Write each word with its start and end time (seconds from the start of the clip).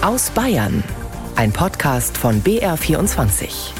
Aus 0.00 0.30
Bayern. 0.30 0.84
Ein 1.34 1.50
Podcast 1.50 2.16
von 2.16 2.40
BR24. 2.42 3.72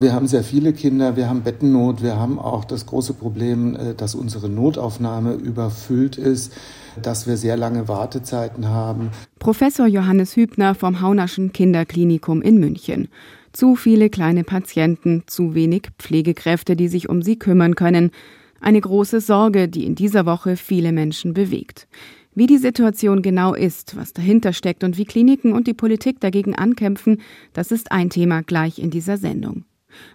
Wir 0.00 0.14
haben 0.14 0.26
sehr 0.26 0.42
viele 0.42 0.72
Kinder, 0.72 1.16
wir 1.16 1.28
haben 1.28 1.42
Bettennot, 1.42 2.02
wir 2.02 2.16
haben 2.16 2.38
auch 2.38 2.64
das 2.64 2.86
große 2.86 3.12
Problem, 3.12 3.76
äh, 3.76 3.94
dass 3.94 4.14
unsere 4.14 4.48
Notaufnahme 4.48 5.34
überfüllt 5.34 6.16
ist, 6.16 6.54
dass 7.02 7.26
wir 7.26 7.36
sehr 7.36 7.58
lange 7.58 7.88
Wartezeiten 7.88 8.68
haben. 8.68 9.10
Professor 9.38 9.86
Johannes 9.86 10.34
Hübner 10.34 10.74
vom 10.74 11.02
Haunerschen 11.02 11.52
Kinderklinikum 11.52 12.40
in 12.40 12.58
München. 12.58 13.08
Zu 13.52 13.76
viele 13.76 14.08
kleine 14.08 14.44
Patienten, 14.44 15.24
zu 15.26 15.54
wenig 15.54 15.88
Pflegekräfte, 15.98 16.74
die 16.74 16.88
sich 16.88 17.10
um 17.10 17.20
sie 17.20 17.38
kümmern 17.38 17.74
können. 17.74 18.12
Eine 18.60 18.80
große 18.80 19.20
Sorge, 19.20 19.68
die 19.68 19.84
in 19.84 19.94
dieser 19.94 20.26
Woche 20.26 20.56
viele 20.56 20.92
Menschen 20.92 21.34
bewegt. 21.34 21.88
Wie 22.34 22.46
die 22.46 22.58
Situation 22.58 23.22
genau 23.22 23.54
ist, 23.54 23.96
was 23.96 24.12
dahinter 24.12 24.52
steckt 24.52 24.84
und 24.84 24.96
wie 24.96 25.04
Kliniken 25.04 25.52
und 25.52 25.66
die 25.66 25.74
Politik 25.74 26.20
dagegen 26.20 26.54
ankämpfen, 26.54 27.20
das 27.52 27.72
ist 27.72 27.90
ein 27.90 28.10
Thema 28.10 28.42
gleich 28.42 28.78
in 28.78 28.90
dieser 28.90 29.16
Sendung. 29.16 29.64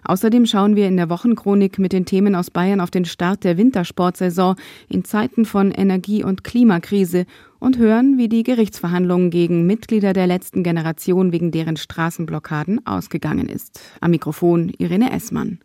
Außerdem 0.04 0.46
schauen 0.46 0.76
wir 0.76 0.86
in 0.86 0.96
der 0.96 1.10
Wochenchronik 1.10 1.78
mit 1.78 1.92
den 1.92 2.06
Themen 2.06 2.34
aus 2.34 2.50
Bayern 2.50 2.80
auf 2.80 2.90
den 2.90 3.04
Start 3.04 3.44
der 3.44 3.58
Wintersportsaison 3.58 4.56
in 4.88 5.04
Zeiten 5.04 5.44
von 5.44 5.70
Energie- 5.70 6.24
und 6.24 6.44
Klimakrise 6.44 7.26
und 7.58 7.78
hören, 7.78 8.18
wie 8.18 8.28
die 8.28 8.42
Gerichtsverhandlungen 8.42 9.30
gegen 9.30 9.66
Mitglieder 9.66 10.12
der 10.12 10.26
letzten 10.26 10.62
Generation 10.62 11.32
wegen 11.32 11.50
deren 11.50 11.76
Straßenblockaden 11.76 12.86
ausgegangen 12.86 13.48
ist. 13.48 13.80
Am 14.00 14.12
Mikrofon 14.12 14.70
Irene 14.78 15.12
Essmann. 15.12 15.58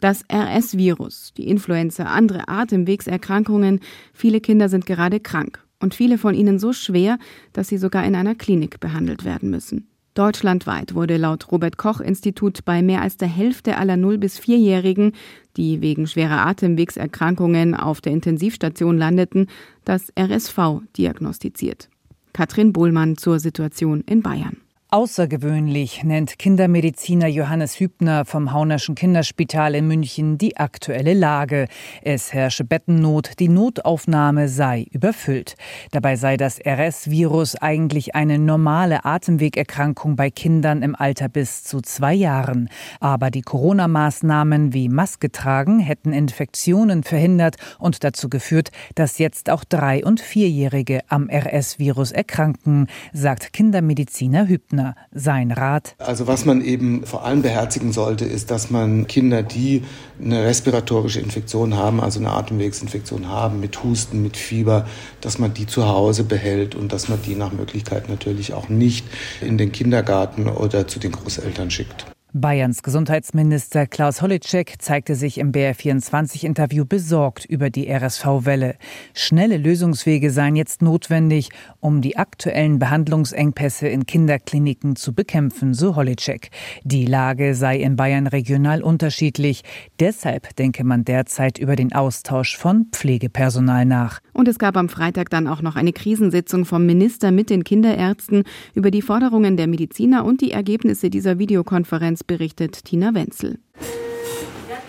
Das 0.00 0.24
RS-Virus, 0.32 1.32
die 1.36 1.48
Influenza, 1.48 2.04
andere 2.04 2.48
Atemwegserkrankungen, 2.48 3.80
viele 4.12 4.40
Kinder 4.40 4.68
sind 4.68 4.86
gerade 4.86 5.18
krank 5.18 5.64
und 5.80 5.94
viele 5.94 6.18
von 6.18 6.34
ihnen 6.34 6.58
so 6.58 6.72
schwer, 6.72 7.18
dass 7.52 7.68
sie 7.68 7.78
sogar 7.78 8.04
in 8.04 8.14
einer 8.14 8.34
Klinik 8.34 8.80
behandelt 8.80 9.24
werden 9.24 9.50
müssen. 9.50 9.88
Deutschlandweit 10.14 10.94
wurde 10.94 11.16
laut 11.16 11.52
Robert 11.52 11.76
Koch 11.76 12.00
Institut 12.00 12.64
bei 12.64 12.82
mehr 12.82 13.02
als 13.02 13.18
der 13.18 13.28
Hälfte 13.28 13.76
aller 13.76 13.96
0 13.96 14.18
bis 14.18 14.40
4-Jährigen, 14.40 15.12
die 15.56 15.80
wegen 15.80 16.08
schwerer 16.08 16.44
Atemwegserkrankungen 16.46 17.74
auf 17.74 18.00
der 18.00 18.12
Intensivstation 18.12 18.98
landeten, 18.98 19.46
das 19.84 20.12
RSV 20.18 20.82
diagnostiziert. 20.96 21.88
Katrin 22.32 22.72
Bohlmann 22.72 23.16
zur 23.16 23.38
Situation 23.38 24.02
in 24.06 24.22
Bayern. 24.22 24.56
Außergewöhnlich 24.90 26.02
nennt 26.02 26.38
Kindermediziner 26.38 27.26
Johannes 27.26 27.78
Hübner 27.78 28.24
vom 28.24 28.54
Haunerschen 28.54 28.94
Kinderspital 28.94 29.74
in 29.74 29.86
München 29.86 30.38
die 30.38 30.56
aktuelle 30.56 31.12
Lage. 31.12 31.68
Es 32.00 32.32
herrsche 32.32 32.64
Bettennot, 32.64 33.32
die 33.38 33.50
Notaufnahme 33.50 34.48
sei 34.48 34.86
überfüllt. 34.90 35.56
Dabei 35.90 36.16
sei 36.16 36.38
das 36.38 36.58
RS-Virus 36.64 37.56
eigentlich 37.56 38.14
eine 38.14 38.38
normale 38.38 39.04
Atemwegerkrankung 39.04 40.16
bei 40.16 40.30
Kindern 40.30 40.80
im 40.80 40.94
Alter 40.94 41.28
bis 41.28 41.64
zu 41.64 41.82
zwei 41.82 42.14
Jahren. 42.14 42.70
Aber 42.98 43.30
die 43.30 43.42
Corona-Maßnahmen 43.42 44.72
wie 44.72 44.88
Maske 44.88 45.30
tragen 45.30 45.80
hätten 45.80 46.14
Infektionen 46.14 47.02
verhindert 47.02 47.56
und 47.78 48.04
dazu 48.04 48.30
geführt, 48.30 48.70
dass 48.94 49.18
jetzt 49.18 49.50
auch 49.50 49.64
drei- 49.64 50.02
und 50.02 50.18
vierjährige 50.22 51.00
am 51.08 51.28
RS-Virus 51.28 52.10
erkranken, 52.10 52.86
sagt 53.12 53.52
Kindermediziner 53.52 54.48
Hübner. 54.48 54.77
Lindner 54.78 54.94
sein 55.12 55.50
Rat. 55.50 55.94
Also 55.98 56.26
was 56.26 56.44
man 56.44 56.60
eben 56.60 57.04
vor 57.04 57.24
allem 57.24 57.42
beherzigen 57.42 57.92
sollte, 57.92 58.24
ist, 58.24 58.50
dass 58.50 58.70
man 58.70 59.06
Kinder, 59.06 59.42
die 59.42 59.82
eine 60.22 60.44
respiratorische 60.44 61.20
Infektion 61.20 61.76
haben, 61.76 62.00
also 62.00 62.20
eine 62.20 62.30
Atemwegsinfektion 62.30 63.28
haben, 63.28 63.60
mit 63.60 63.82
Husten, 63.82 64.22
mit 64.22 64.36
Fieber, 64.36 64.86
dass 65.20 65.38
man 65.38 65.54
die 65.54 65.66
zu 65.66 65.88
Hause 65.88 66.24
behält 66.24 66.74
und 66.74 66.92
dass 66.92 67.08
man 67.08 67.20
die 67.22 67.34
nach 67.34 67.52
Möglichkeit 67.52 68.08
natürlich 68.08 68.52
auch 68.54 68.68
nicht 68.68 69.06
in 69.40 69.58
den 69.58 69.72
Kindergarten 69.72 70.48
oder 70.48 70.86
zu 70.86 70.98
den 70.98 71.12
Großeltern 71.12 71.70
schickt. 71.70 72.06
Bayerns 72.34 72.82
Gesundheitsminister 72.82 73.86
Klaus 73.86 74.20
Hollitschek 74.20 74.74
zeigte 74.82 75.14
sich 75.14 75.38
im 75.38 75.50
BR24-Interview 75.50 76.84
besorgt 76.84 77.46
über 77.46 77.70
die 77.70 77.88
RSV-Welle. 77.88 78.74
Schnelle 79.14 79.56
Lösungswege 79.56 80.30
seien 80.30 80.54
jetzt 80.54 80.82
notwendig, 80.82 81.48
um 81.80 82.02
die 82.02 82.18
aktuellen 82.18 82.78
Behandlungsengpässe 82.78 83.88
in 83.88 84.04
Kinderkliniken 84.04 84.94
zu 84.94 85.14
bekämpfen, 85.14 85.72
so 85.72 85.96
Hollitschek. 85.96 86.50
Die 86.84 87.06
Lage 87.06 87.54
sei 87.54 87.78
in 87.78 87.96
Bayern 87.96 88.26
regional 88.26 88.82
unterschiedlich. 88.82 89.62
Deshalb 89.98 90.54
denke 90.56 90.84
man 90.84 91.06
derzeit 91.06 91.56
über 91.56 91.76
den 91.76 91.94
Austausch 91.94 92.58
von 92.58 92.88
Pflegepersonal 92.92 93.86
nach. 93.86 94.20
Und 94.34 94.48
es 94.48 94.58
gab 94.58 94.76
am 94.76 94.90
Freitag 94.90 95.30
dann 95.30 95.48
auch 95.48 95.62
noch 95.62 95.76
eine 95.76 95.94
Krisensitzung 95.94 96.66
vom 96.66 96.84
Minister 96.84 97.30
mit 97.30 97.48
den 97.48 97.64
Kinderärzten 97.64 98.44
über 98.74 98.90
die 98.90 99.02
Forderungen 99.02 99.56
der 99.56 99.66
Mediziner 99.66 100.26
und 100.26 100.42
die 100.42 100.52
Ergebnisse 100.52 101.08
dieser 101.08 101.38
Videokonferenz 101.38 102.17
Konferenz 102.18 102.24
berichtet 102.24 102.84
Tina 102.84 103.14
Wenzel. 103.14 103.58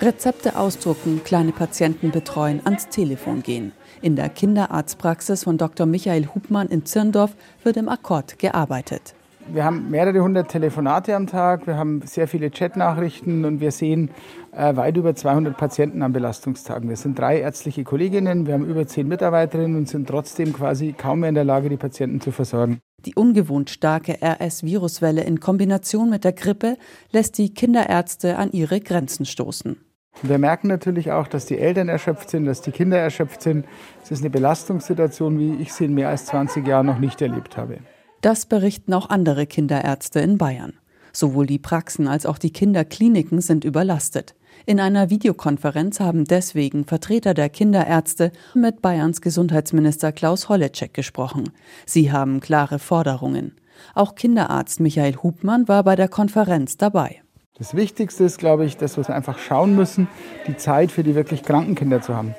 Rezepte 0.01 0.57
ausdrucken, 0.57 1.21
kleine 1.23 1.51
Patienten 1.51 2.11
betreuen, 2.11 2.61
ans 2.63 2.87
Telefon 2.87 3.43
gehen. 3.43 3.73
In 4.01 4.15
der 4.15 4.29
Kinderarztpraxis 4.29 5.43
von 5.43 5.57
Dr. 5.57 5.85
Michael 5.85 6.27
Hubmann 6.33 6.69
in 6.69 6.85
Zirndorf 6.85 7.35
wird 7.63 7.75
im 7.77 7.89
Akkord 7.89 8.39
gearbeitet. 8.39 9.13
Wir 9.51 9.65
haben 9.65 9.89
mehrere 9.89 10.21
hundert 10.21 10.49
Telefonate 10.49 11.15
am 11.15 11.25
Tag, 11.25 11.65
wir 11.65 11.75
haben 11.75 12.01
sehr 12.05 12.27
viele 12.27 12.51
Chatnachrichten 12.51 13.45
und 13.45 13.59
wir 13.61 13.71
sehen 13.71 14.11
äh, 14.51 14.75
weit 14.75 14.95
über 14.95 15.15
200 15.15 15.57
Patienten 15.57 16.03
an 16.03 16.13
Belastungstagen. 16.13 16.87
Wir 16.87 16.97
sind 16.97 17.17
drei 17.17 17.39
ärztliche 17.39 17.83
Kolleginnen, 17.83 18.45
wir 18.45 18.53
haben 18.53 18.65
über 18.65 18.85
zehn 18.85 19.07
Mitarbeiterinnen 19.07 19.75
und 19.75 19.89
sind 19.89 20.07
trotzdem 20.07 20.53
quasi 20.53 20.93
kaum 20.93 21.21
mehr 21.21 21.29
in 21.29 21.35
der 21.35 21.45
Lage, 21.45 21.67
die 21.67 21.77
Patienten 21.77 22.21
zu 22.21 22.31
versorgen. 22.31 22.79
Die 23.05 23.15
ungewohnt 23.15 23.69
starke 23.69 24.17
RS-Viruswelle 24.21 25.23
in 25.23 25.39
Kombination 25.39 26.09
mit 26.09 26.23
der 26.23 26.33
Grippe 26.33 26.77
lässt 27.11 27.37
die 27.37 27.53
Kinderärzte 27.53 28.37
an 28.37 28.51
ihre 28.51 28.81
Grenzen 28.81 29.25
stoßen. 29.25 29.77
Wir 30.21 30.37
merken 30.37 30.67
natürlich 30.67 31.11
auch, 31.11 31.27
dass 31.27 31.45
die 31.45 31.57
Eltern 31.57 31.87
erschöpft 31.87 32.29
sind, 32.29 32.45
dass 32.45 32.61
die 32.61 32.71
Kinder 32.71 32.97
erschöpft 32.97 33.41
sind. 33.41 33.65
Es 34.03 34.11
ist 34.11 34.19
eine 34.19 34.29
Belastungssituation, 34.29 35.39
wie 35.39 35.61
ich 35.61 35.71
sie 35.71 35.85
in 35.85 35.93
mehr 35.93 36.09
als 36.09 36.25
20 36.25 36.67
Jahren 36.67 36.87
noch 36.87 36.99
nicht 36.99 37.21
erlebt 37.21 37.55
habe. 37.55 37.79
Das 38.21 38.45
berichten 38.45 38.93
auch 38.93 39.09
andere 39.09 39.47
Kinderärzte 39.47 40.19
in 40.19 40.37
Bayern. 40.37 40.73
Sowohl 41.13 41.45
die 41.45 41.59
Praxen 41.59 42.07
als 42.07 42.25
auch 42.25 42.37
die 42.37 42.51
Kinderkliniken 42.51 43.39
sind 43.39 43.63
überlastet. 43.63 44.35
In 44.65 44.79
einer 44.79 45.09
Videokonferenz 45.09 45.99
haben 45.99 46.25
deswegen 46.25 46.85
Vertreter 46.85 47.33
der 47.33 47.49
Kinderärzte 47.49 48.31
mit 48.53 48.81
Bayerns 48.81 49.21
Gesundheitsminister 49.21 50.11
Klaus 50.11 50.49
Holleczek 50.49 50.93
gesprochen. 50.93 51.51
Sie 51.85 52.11
haben 52.11 52.39
klare 52.39 52.79
Forderungen. 52.79 53.55
Auch 53.95 54.15
Kinderarzt 54.15 54.79
Michael 54.79 55.15
Hubmann 55.15 55.67
war 55.67 55.83
bei 55.83 55.95
der 55.95 56.09
Konferenz 56.09 56.77
dabei. 56.77 57.21
Das 57.57 57.73
Wichtigste 57.73 58.23
ist, 58.23 58.37
glaube 58.37 58.65
ich, 58.65 58.77
dass 58.77 58.97
wir 58.97 59.09
einfach 59.09 59.37
schauen 59.37 59.75
müssen, 59.75 60.07
die 60.47 60.55
Zeit 60.55 60.91
für 60.91 61.03
die 61.03 61.15
wirklich 61.15 61.43
kranken 61.43 61.75
Kinder 61.75 62.01
zu 62.01 62.15
haben. 62.15 62.35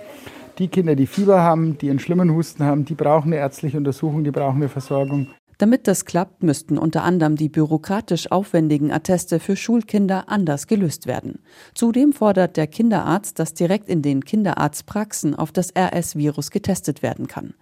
Die 0.58 0.68
Kinder, 0.68 0.94
die 0.94 1.06
Fieber 1.06 1.40
haben, 1.40 1.78
die 1.78 1.88
einen 1.88 1.98
schlimmen 1.98 2.34
Husten 2.34 2.64
haben, 2.64 2.84
die 2.84 2.94
brauchen 2.94 3.28
eine 3.32 3.36
ärztliche 3.36 3.78
Untersuchung, 3.78 4.24
die 4.24 4.30
brauchen 4.30 4.56
eine 4.56 4.68
Versorgung. 4.68 5.28
Damit 5.60 5.86
das 5.86 6.06
klappt, 6.06 6.42
müssten 6.42 6.78
unter 6.78 7.04
anderem 7.04 7.36
die 7.36 7.50
bürokratisch 7.50 8.32
aufwendigen 8.32 8.90
Atteste 8.90 9.38
für 9.38 9.56
Schulkinder 9.56 10.30
anders 10.30 10.66
gelöst 10.66 11.06
werden. 11.06 11.40
Zudem 11.74 12.14
fordert 12.14 12.56
der 12.56 12.66
Kinderarzt, 12.66 13.38
dass 13.38 13.52
direkt 13.52 13.90
in 13.90 14.00
den 14.00 14.24
Kinderarztpraxen 14.24 15.34
auf 15.34 15.52
das 15.52 15.74
RS-Virus 15.76 16.50
getestet 16.50 17.02
werden 17.02 17.26
kann. 17.26 17.52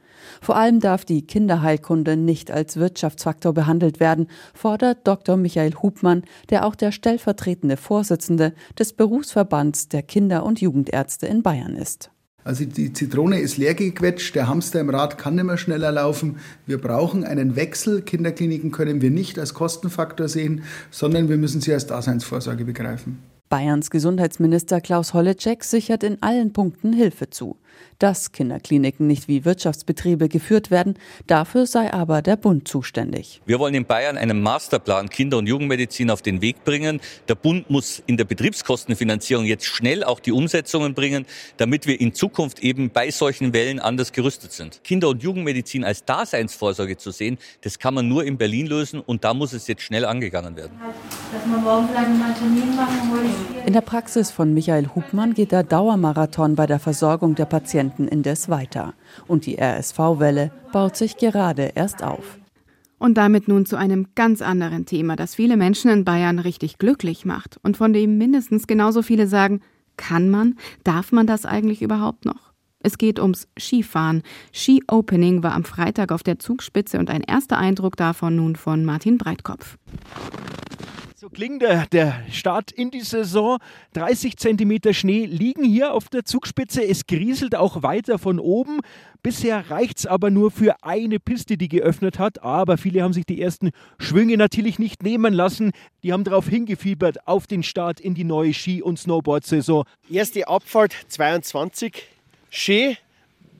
Vor 0.40 0.54
allem 0.54 0.78
darf 0.78 1.04
die 1.04 1.26
Kinderheilkunde 1.26 2.16
nicht 2.16 2.52
als 2.52 2.76
Wirtschaftsfaktor 2.76 3.52
behandelt 3.52 3.98
werden, 3.98 4.28
fordert 4.54 4.98
Dr. 5.04 5.36
Michael 5.36 5.74
Hubmann, 5.82 6.22
der 6.50 6.66
auch 6.66 6.76
der 6.76 6.92
stellvertretende 6.92 7.76
Vorsitzende 7.76 8.54
des 8.78 8.92
Berufsverbands 8.92 9.88
der 9.88 10.04
Kinder- 10.04 10.46
und 10.46 10.60
Jugendärzte 10.60 11.26
in 11.26 11.42
Bayern 11.42 11.74
ist. 11.74 12.12
Also 12.48 12.64
die 12.64 12.94
Zitrone 12.94 13.40
ist 13.40 13.58
leer 13.58 13.74
gequetscht, 13.74 14.34
der 14.34 14.48
Hamster 14.48 14.80
im 14.80 14.88
Rad 14.88 15.18
kann 15.18 15.34
nicht 15.34 15.44
mehr 15.44 15.58
schneller 15.58 15.92
laufen. 15.92 16.36
Wir 16.64 16.80
brauchen 16.80 17.24
einen 17.24 17.56
Wechsel. 17.56 18.00
Kinderkliniken 18.00 18.70
können 18.70 19.02
wir 19.02 19.10
nicht 19.10 19.38
als 19.38 19.52
Kostenfaktor 19.52 20.28
sehen, 20.28 20.62
sondern 20.90 21.28
wir 21.28 21.36
müssen 21.36 21.60
sie 21.60 21.74
als 21.74 21.86
Daseinsvorsorge 21.86 22.64
begreifen. 22.64 23.18
Bayerns 23.50 23.90
Gesundheitsminister 23.90 24.80
Klaus 24.80 25.12
Holleczek 25.12 25.62
sichert 25.62 26.02
in 26.02 26.22
allen 26.22 26.54
Punkten 26.54 26.94
Hilfe 26.94 27.28
zu 27.28 27.58
dass 27.98 28.32
Kinderkliniken 28.32 29.06
nicht 29.06 29.28
wie 29.28 29.44
Wirtschaftsbetriebe 29.44 30.28
geführt 30.28 30.70
werden. 30.70 30.94
Dafür 31.26 31.66
sei 31.66 31.92
aber 31.92 32.22
der 32.22 32.36
Bund 32.36 32.68
zuständig. 32.68 33.40
Wir 33.46 33.58
wollen 33.58 33.74
in 33.74 33.84
Bayern 33.84 34.16
einen 34.16 34.42
Masterplan 34.42 35.08
Kinder- 35.08 35.38
und 35.38 35.46
Jugendmedizin 35.46 36.10
auf 36.10 36.22
den 36.22 36.40
Weg 36.40 36.64
bringen. 36.64 37.00
Der 37.28 37.34
Bund 37.34 37.70
muss 37.70 38.02
in 38.06 38.16
der 38.16 38.24
Betriebskostenfinanzierung 38.24 39.44
jetzt 39.44 39.64
schnell 39.64 40.04
auch 40.04 40.20
die 40.20 40.32
Umsetzungen 40.32 40.94
bringen, 40.94 41.26
damit 41.56 41.86
wir 41.86 42.00
in 42.00 42.14
Zukunft 42.14 42.60
eben 42.60 42.90
bei 42.90 43.10
solchen 43.10 43.52
Wellen 43.52 43.80
anders 43.80 44.12
gerüstet 44.12 44.52
sind. 44.52 44.82
Kinder- 44.84 45.08
und 45.08 45.22
Jugendmedizin 45.22 45.84
als 45.84 46.04
Daseinsvorsorge 46.04 46.96
zu 46.96 47.10
sehen, 47.10 47.38
das 47.62 47.78
kann 47.78 47.94
man 47.94 48.08
nur 48.08 48.24
in 48.24 48.38
Berlin 48.38 48.66
lösen 48.66 49.00
und 49.00 49.24
da 49.24 49.34
muss 49.34 49.52
es 49.52 49.66
jetzt 49.66 49.82
schnell 49.82 50.04
angegangen 50.04 50.56
werden. 50.56 50.78
In 53.66 53.72
der 53.72 53.80
Praxis 53.80 54.30
von 54.30 54.54
Michael 54.54 54.90
Hubmann 54.94 55.34
geht 55.34 55.52
der 55.52 55.62
Dauermarathon 55.62 56.54
bei 56.54 56.66
der 56.66 56.78
Versorgung 56.78 57.34
der 57.34 57.44
Patienten 57.44 57.67
Patienten 57.68 58.08
indes 58.08 58.48
weiter. 58.48 58.94
Und 59.26 59.44
die 59.44 59.58
RSV-Welle 59.60 60.52
baut 60.72 60.96
sich 60.96 61.18
gerade 61.18 61.72
erst 61.74 62.02
auf. 62.02 62.38
Und 62.96 63.18
damit 63.18 63.46
nun 63.46 63.66
zu 63.66 63.76
einem 63.76 64.06
ganz 64.14 64.40
anderen 64.40 64.86
Thema, 64.86 65.16
das 65.16 65.34
viele 65.34 65.58
Menschen 65.58 65.90
in 65.90 66.02
Bayern 66.02 66.38
richtig 66.38 66.78
glücklich 66.78 67.26
macht 67.26 67.60
und 67.62 67.76
von 67.76 67.92
dem 67.92 68.16
mindestens 68.16 68.66
genauso 68.66 69.02
viele 69.02 69.26
sagen, 69.26 69.60
kann 69.98 70.30
man, 70.30 70.54
darf 70.82 71.12
man 71.12 71.26
das 71.26 71.44
eigentlich 71.44 71.82
überhaupt 71.82 72.24
noch? 72.24 72.54
Es 72.80 72.96
geht 72.96 73.20
ums 73.20 73.48
Skifahren. 73.58 74.22
Ski 74.50 74.82
Opening 74.88 75.42
war 75.42 75.52
am 75.52 75.64
Freitag 75.64 76.10
auf 76.10 76.22
der 76.22 76.38
Zugspitze 76.38 76.98
und 76.98 77.10
ein 77.10 77.22
erster 77.22 77.58
Eindruck 77.58 77.96
davon 77.96 78.36
nun 78.36 78.56
von 78.56 78.82
Martin 78.86 79.18
Breitkopf. 79.18 79.76
So 81.20 81.28
klingt 81.30 81.62
der, 81.62 81.86
der 81.86 82.22
Start 82.30 82.70
in 82.70 82.92
die 82.92 83.00
Saison. 83.00 83.58
30 83.94 84.36
Zentimeter 84.36 84.94
Schnee 84.94 85.26
liegen 85.26 85.64
hier 85.64 85.92
auf 85.92 86.08
der 86.08 86.24
Zugspitze. 86.24 86.86
Es 86.86 87.08
grieselt 87.08 87.56
auch 87.56 87.82
weiter 87.82 88.20
von 88.20 88.38
oben. 88.38 88.78
Bisher 89.20 89.68
reicht 89.68 89.98
es 89.98 90.06
aber 90.06 90.30
nur 90.30 90.52
für 90.52 90.76
eine 90.84 91.18
Piste, 91.18 91.56
die 91.56 91.68
geöffnet 91.68 92.20
hat. 92.20 92.44
Aber 92.44 92.78
viele 92.78 93.02
haben 93.02 93.12
sich 93.12 93.26
die 93.26 93.42
ersten 93.42 93.70
Schwünge 93.98 94.36
natürlich 94.36 94.78
nicht 94.78 95.02
nehmen 95.02 95.34
lassen. 95.34 95.72
Die 96.04 96.12
haben 96.12 96.22
darauf 96.22 96.46
hingefiebert 96.46 97.26
auf 97.26 97.48
den 97.48 97.64
Start 97.64 97.98
in 97.98 98.14
die 98.14 98.22
neue 98.22 98.54
Ski- 98.54 98.80
und 98.80 99.00
Snowboard-Saison. 99.00 99.86
Erste 100.08 100.46
Abfahrt 100.46 100.94
22. 101.08 102.00
Schön. 102.48 102.96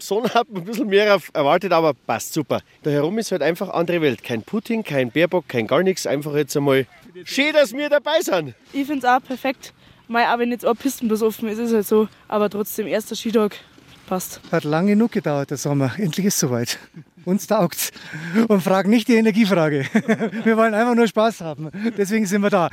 Sonne 0.03 0.33
hat 0.35 0.51
man 0.51 0.63
ein 0.63 0.65
bisschen 0.67 0.89
mehr 0.89 1.21
erwartet, 1.33 1.73
aber 1.73 1.95
passt 1.95 2.33
super. 2.33 2.61
Da 2.83 2.91
herum 2.91 3.19
ist 3.19 3.33
halt 3.33 3.43
einfach 3.43 3.69
andere 3.71 4.01
Welt. 4.01 4.23
Kein 4.23 4.43
Putin, 4.43 4.85
kein 4.85 5.11
Baerbock, 5.11 5.49
kein 5.49 5.67
gar 5.67 5.83
nichts. 5.83 6.07
Einfach 6.07 6.35
jetzt 6.35 6.57
einmal 6.57 6.87
schön, 7.25 7.53
dass 7.53 7.73
wir 7.73 7.89
dabei 7.89 8.21
sind. 8.21 8.55
Ich 8.73 8.87
finde 8.87 9.07
es 9.07 9.13
auch 9.13 9.23
perfekt. 9.23 9.73
Mal 10.09 10.33
auch 10.35 10.39
wenn 10.39 10.51
jetzt 10.51 10.65
auch 10.65 10.75
Pisten 10.75 11.09
bloß 11.09 11.23
offen 11.23 11.49
ist, 11.49 11.59
ist 11.59 11.69
es 11.69 11.75
halt 11.75 11.87
so. 11.87 12.09
Aber 12.29 12.49
trotzdem, 12.49 12.87
erster 12.87 13.15
Skitag 13.15 13.57
passt. 14.07 14.41
Hat 14.51 14.65
lange 14.65 14.93
genug 14.93 15.13
gedauert, 15.13 15.51
der 15.51 15.59
Sommer. 15.59 15.93
Endlich 15.99 16.27
ist 16.27 16.35
es 16.35 16.41
soweit. 16.41 16.79
Uns 17.25 17.47
taugt's. 17.47 17.93
Und 18.49 18.63
fragen 18.63 18.91
nicht 18.91 19.09
die 19.09 19.17
Energiefrage. 19.17 19.85
Wir 20.45 20.57
wollen 20.57 20.73
einfach 20.73 20.95
nur 20.95 21.07
Spaß 21.07 21.43
haben. 21.43 21.71
Deswegen 21.97 22.25
sind 22.25 22.43
wir 22.43 22.51
da. 22.51 22.71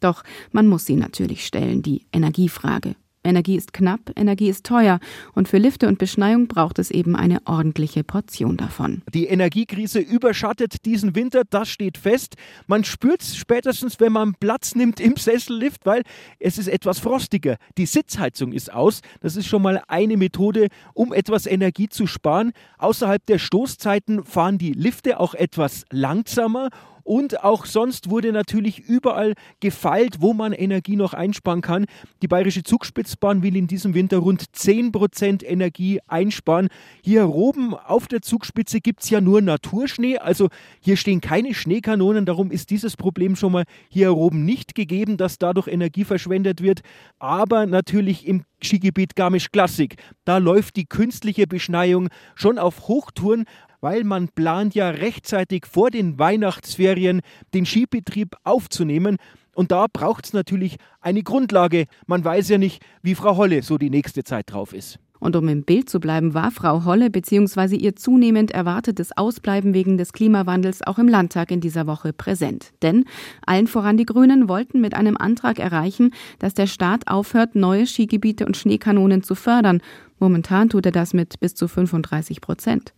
Doch 0.00 0.24
man 0.50 0.66
muss 0.66 0.86
sie 0.86 0.96
natürlich 0.96 1.46
stellen, 1.46 1.82
die 1.82 2.06
Energiefrage. 2.12 2.96
Energie 3.24 3.56
ist 3.56 3.72
knapp, 3.72 4.00
Energie 4.16 4.48
ist 4.48 4.64
teuer 4.64 5.00
und 5.34 5.48
für 5.48 5.58
Lifte 5.58 5.88
und 5.88 5.98
Beschneiung 5.98 6.48
braucht 6.48 6.78
es 6.78 6.90
eben 6.90 7.16
eine 7.16 7.38
ordentliche 7.46 8.04
Portion 8.04 8.56
davon. 8.56 9.02
Die 9.12 9.26
Energiekrise 9.26 9.98
überschattet 9.98 10.84
diesen 10.84 11.14
Winter, 11.14 11.42
das 11.48 11.68
steht 11.68 11.98
fest. 11.98 12.36
Man 12.66 12.84
spürt 12.84 13.22
es 13.22 13.36
spätestens, 13.36 14.00
wenn 14.00 14.12
man 14.12 14.34
Platz 14.34 14.74
nimmt 14.74 15.00
im 15.00 15.16
Sessellift, 15.16 15.84
weil 15.84 16.02
es 16.38 16.58
ist 16.58 16.68
etwas 16.68 16.98
frostiger. 16.98 17.56
Die 17.76 17.86
Sitzheizung 17.86 18.52
ist 18.52 18.72
aus. 18.72 19.00
Das 19.20 19.36
ist 19.36 19.46
schon 19.46 19.62
mal 19.62 19.82
eine 19.88 20.16
Methode, 20.16 20.68
um 20.94 21.12
etwas 21.12 21.46
Energie 21.46 21.88
zu 21.88 22.06
sparen. 22.06 22.52
Außerhalb 22.78 23.24
der 23.26 23.38
Stoßzeiten 23.38 24.24
fahren 24.24 24.58
die 24.58 24.72
Lifte 24.72 25.20
auch 25.20 25.34
etwas 25.34 25.84
langsamer 25.90 26.70
und 27.08 27.42
auch 27.42 27.64
sonst 27.64 28.10
wurde 28.10 28.32
natürlich 28.32 28.80
überall 28.80 29.32
gefeilt, 29.60 30.16
wo 30.20 30.34
man 30.34 30.52
Energie 30.52 30.94
noch 30.94 31.14
einsparen 31.14 31.62
kann. 31.62 31.86
Die 32.20 32.28
Bayerische 32.28 32.62
Zugspitzbahn 32.62 33.42
will 33.42 33.56
in 33.56 33.66
diesem 33.66 33.94
Winter 33.94 34.18
rund 34.18 34.44
10% 34.54 35.42
Energie 35.42 36.00
einsparen. 36.06 36.68
Hier 37.02 37.30
oben 37.30 37.72
auf 37.72 38.08
der 38.08 38.20
Zugspitze 38.20 38.80
gibt 38.80 39.04
es 39.04 39.08
ja 39.08 39.22
nur 39.22 39.40
Naturschnee, 39.40 40.18
also 40.18 40.48
hier 40.80 40.98
stehen 40.98 41.22
keine 41.22 41.54
Schneekanonen, 41.54 42.26
darum 42.26 42.50
ist 42.50 42.68
dieses 42.68 42.94
Problem 42.94 43.36
schon 43.36 43.52
mal 43.52 43.64
hier 43.88 44.14
oben 44.14 44.44
nicht 44.44 44.74
gegeben, 44.74 45.16
dass 45.16 45.38
dadurch 45.38 45.66
Energie 45.66 46.04
verschwendet 46.04 46.62
wird. 46.62 46.82
Aber 47.18 47.64
natürlich 47.64 48.26
im 48.26 48.44
Skigebiet 48.62 49.16
Garmisch 49.16 49.50
Klassik. 49.50 49.96
Da 50.24 50.38
läuft 50.38 50.76
die 50.76 50.84
künstliche 50.84 51.46
Beschneiung 51.46 52.08
schon 52.34 52.58
auf 52.58 52.88
Hochtouren 52.88 53.46
weil 53.80 54.04
man 54.04 54.28
plant 54.28 54.74
ja 54.74 54.90
rechtzeitig 54.90 55.66
vor 55.66 55.90
den 55.90 56.18
Weihnachtsferien 56.18 57.20
den 57.54 57.66
Skibetrieb 57.66 58.36
aufzunehmen. 58.44 59.16
Und 59.54 59.72
da 59.72 59.86
braucht 59.92 60.26
es 60.26 60.32
natürlich 60.32 60.76
eine 61.00 61.22
Grundlage. 61.22 61.86
Man 62.06 62.24
weiß 62.24 62.48
ja 62.48 62.58
nicht, 62.58 62.82
wie 63.02 63.14
Frau 63.14 63.36
Holle 63.36 63.62
so 63.62 63.78
die 63.78 63.90
nächste 63.90 64.24
Zeit 64.24 64.52
drauf 64.52 64.72
ist. 64.72 64.98
Und 65.20 65.34
um 65.34 65.48
im 65.48 65.64
Bild 65.64 65.90
zu 65.90 65.98
bleiben, 66.00 66.34
war 66.34 66.50
Frau 66.50 66.84
Holle 66.84 67.10
bzw. 67.10 67.76
ihr 67.76 67.96
zunehmend 67.96 68.52
erwartetes 68.52 69.16
Ausbleiben 69.16 69.74
wegen 69.74 69.98
des 69.98 70.12
Klimawandels 70.12 70.86
auch 70.86 70.98
im 70.98 71.08
Landtag 71.08 71.50
in 71.50 71.60
dieser 71.60 71.86
Woche 71.86 72.12
präsent. 72.12 72.72
Denn 72.82 73.04
allen 73.44 73.66
voran 73.66 73.96
die 73.96 74.06
Grünen 74.06 74.48
wollten 74.48 74.80
mit 74.80 74.94
einem 74.94 75.16
Antrag 75.16 75.58
erreichen, 75.58 76.12
dass 76.38 76.54
der 76.54 76.66
Staat 76.66 77.08
aufhört, 77.08 77.56
neue 77.56 77.86
Skigebiete 77.86 78.46
und 78.46 78.56
Schneekanonen 78.56 79.22
zu 79.22 79.34
fördern. 79.34 79.80
Momentan 80.20 80.68
tut 80.68 80.86
er 80.86 80.92
das 80.92 81.14
mit 81.14 81.40
bis 81.40 81.54
zu 81.54 81.68
35 81.68 82.40
Prozent. 82.40 82.92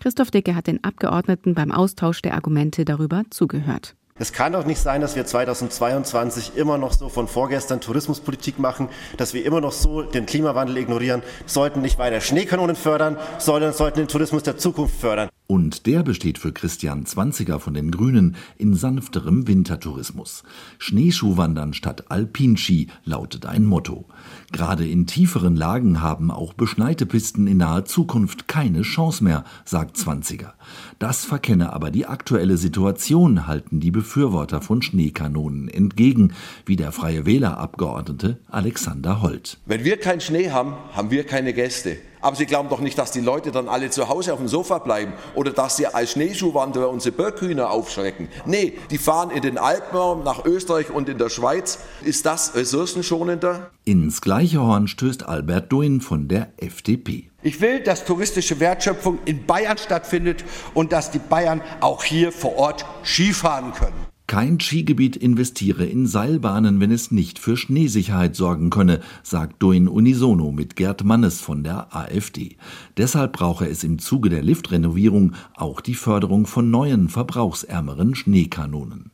Christoph 0.00 0.30
Dicke 0.30 0.54
hat 0.54 0.66
den 0.66 0.84
Abgeordneten 0.84 1.54
beim 1.54 1.72
Austausch 1.72 2.22
der 2.22 2.34
Argumente 2.34 2.84
darüber 2.84 3.22
zugehört. 3.30 3.96
Es 4.18 4.32
kann 4.32 4.52
doch 4.52 4.64
nicht 4.64 4.80
sein, 4.80 5.02
dass 5.02 5.14
wir 5.14 5.26
2022 5.26 6.56
immer 6.56 6.78
noch 6.78 6.92
so 6.92 7.10
von 7.10 7.28
vorgestern 7.28 7.82
Tourismuspolitik 7.82 8.58
machen, 8.58 8.88
dass 9.18 9.34
wir 9.34 9.44
immer 9.44 9.60
noch 9.60 9.72
so 9.72 10.02
den 10.02 10.24
Klimawandel 10.24 10.78
ignorieren, 10.78 11.22
sollten 11.44 11.82
nicht 11.82 11.98
weiter 11.98 12.22
Schneekanonen 12.22 12.76
fördern, 12.76 13.18
sondern 13.38 13.74
sollten 13.74 13.98
den 13.98 14.08
Tourismus 14.08 14.42
der 14.42 14.56
Zukunft 14.56 14.98
fördern. 14.98 15.28
Und 15.48 15.86
der 15.86 16.02
besteht 16.02 16.38
für 16.38 16.52
Christian 16.52 17.06
Zwanziger 17.06 17.60
von 17.60 17.72
den 17.72 17.92
Grünen 17.92 18.34
in 18.58 18.74
sanfterem 18.74 19.46
Wintertourismus. 19.46 20.42
Schneeschuhwandern 20.78 21.72
statt 21.72 22.10
Alpinski 22.10 22.88
lautet 23.04 23.46
ein 23.46 23.64
Motto. 23.64 24.06
Gerade 24.50 24.88
in 24.88 25.06
tieferen 25.06 25.54
Lagen 25.54 26.02
haben 26.02 26.32
auch 26.32 26.52
beschneite 26.52 27.06
Pisten 27.06 27.46
in 27.46 27.58
naher 27.58 27.84
Zukunft 27.84 28.48
keine 28.48 28.82
Chance 28.82 29.22
mehr, 29.22 29.44
sagt 29.64 29.96
Zwanziger. 29.96 30.54
Das 30.98 31.24
verkenne 31.24 31.72
aber 31.72 31.92
die 31.92 32.06
aktuelle 32.06 32.56
Situation, 32.56 33.46
halten 33.46 33.78
die 33.78 33.92
Befürworter 33.92 34.60
von 34.60 34.82
Schneekanonen 34.82 35.68
entgegen, 35.68 36.32
wie 36.64 36.76
der 36.76 36.90
Freie 36.90 37.24
Wählerabgeordnete 37.24 38.40
Alexander 38.48 39.22
Holt. 39.22 39.58
Wenn 39.66 39.84
wir 39.84 39.98
keinen 39.98 40.20
Schnee 40.20 40.50
haben, 40.50 40.74
haben 40.92 41.12
wir 41.12 41.24
keine 41.24 41.52
Gäste. 41.52 41.98
Aber 42.26 42.34
Sie 42.34 42.46
glauben 42.46 42.68
doch 42.68 42.80
nicht, 42.80 42.98
dass 42.98 43.12
die 43.12 43.20
Leute 43.20 43.52
dann 43.52 43.68
alle 43.68 43.88
zu 43.88 44.08
Hause 44.08 44.32
auf 44.32 44.40
dem 44.40 44.48
Sofa 44.48 44.78
bleiben 44.78 45.12
oder 45.36 45.52
dass 45.52 45.76
sie 45.76 45.86
als 45.86 46.10
Schneeschuhwanderer 46.10 46.90
unsere 46.90 47.14
Böckhühner 47.14 47.70
aufschrecken. 47.70 48.26
Nee, 48.46 48.72
die 48.90 48.98
fahren 48.98 49.30
in 49.30 49.42
den 49.42 49.58
Alpen 49.58 50.24
nach 50.24 50.44
Österreich 50.44 50.90
und 50.90 51.08
in 51.08 51.18
der 51.18 51.28
Schweiz. 51.28 51.78
Ist 52.02 52.26
das 52.26 52.56
ressourcenschonender? 52.56 53.70
Ins 53.84 54.20
gleiche 54.20 54.60
Horn 54.60 54.88
stößt 54.88 55.28
Albert 55.28 55.70
Duin 55.70 56.00
von 56.00 56.26
der 56.26 56.52
FDP. 56.56 57.30
Ich 57.44 57.60
will, 57.60 57.78
dass 57.78 58.04
touristische 58.04 58.58
Wertschöpfung 58.58 59.20
in 59.24 59.46
Bayern 59.46 59.78
stattfindet 59.78 60.44
und 60.74 60.90
dass 60.90 61.12
die 61.12 61.20
Bayern 61.20 61.60
auch 61.78 62.02
hier 62.02 62.32
vor 62.32 62.56
Ort 62.56 62.84
Skifahren 63.04 63.72
können. 63.72 64.15
Kein 64.26 64.58
Skigebiet 64.58 65.14
investiere 65.14 65.84
in 65.84 66.08
Seilbahnen, 66.08 66.80
wenn 66.80 66.90
es 66.90 67.12
nicht 67.12 67.38
für 67.38 67.56
Schneesicherheit 67.56 68.34
sorgen 68.34 68.70
könne, 68.70 68.98
sagt 69.22 69.62
Duin 69.62 69.86
unisono 69.86 70.50
mit 70.50 70.74
Gerd 70.74 71.04
Mannes 71.04 71.40
von 71.40 71.62
der 71.62 71.94
AfD. 71.94 72.56
Deshalb 72.96 73.34
brauche 73.34 73.68
es 73.68 73.84
im 73.84 74.00
Zuge 74.00 74.28
der 74.28 74.42
Liftrenovierung 74.42 75.34
auch 75.54 75.80
die 75.80 75.94
Förderung 75.94 76.46
von 76.46 76.72
neuen, 76.72 77.08
verbrauchsärmeren 77.08 78.16
Schneekanonen. 78.16 79.12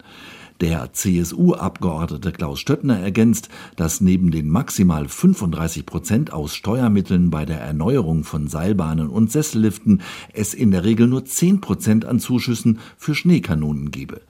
Der 0.62 0.92
CSU-Abgeordnete 0.92 2.30
Klaus 2.30 2.60
Stöttner 2.60 3.00
ergänzt, 3.00 3.48
dass 3.74 4.00
neben 4.00 4.30
den 4.30 4.48
maximal 4.48 5.08
35 5.08 5.84
Prozent 5.84 6.32
aus 6.32 6.54
Steuermitteln 6.54 7.30
bei 7.30 7.44
der 7.44 7.60
Erneuerung 7.60 8.22
von 8.22 8.46
Seilbahnen 8.46 9.08
und 9.08 9.32
Sesselliften 9.32 10.02
es 10.32 10.54
in 10.54 10.70
der 10.70 10.84
Regel 10.84 11.08
nur 11.08 11.24
10 11.24 11.60
Prozent 11.60 12.04
an 12.04 12.20
Zuschüssen 12.20 12.78
für 12.96 13.16
Schneekanonen 13.16 13.90
gebe. 13.90 14.20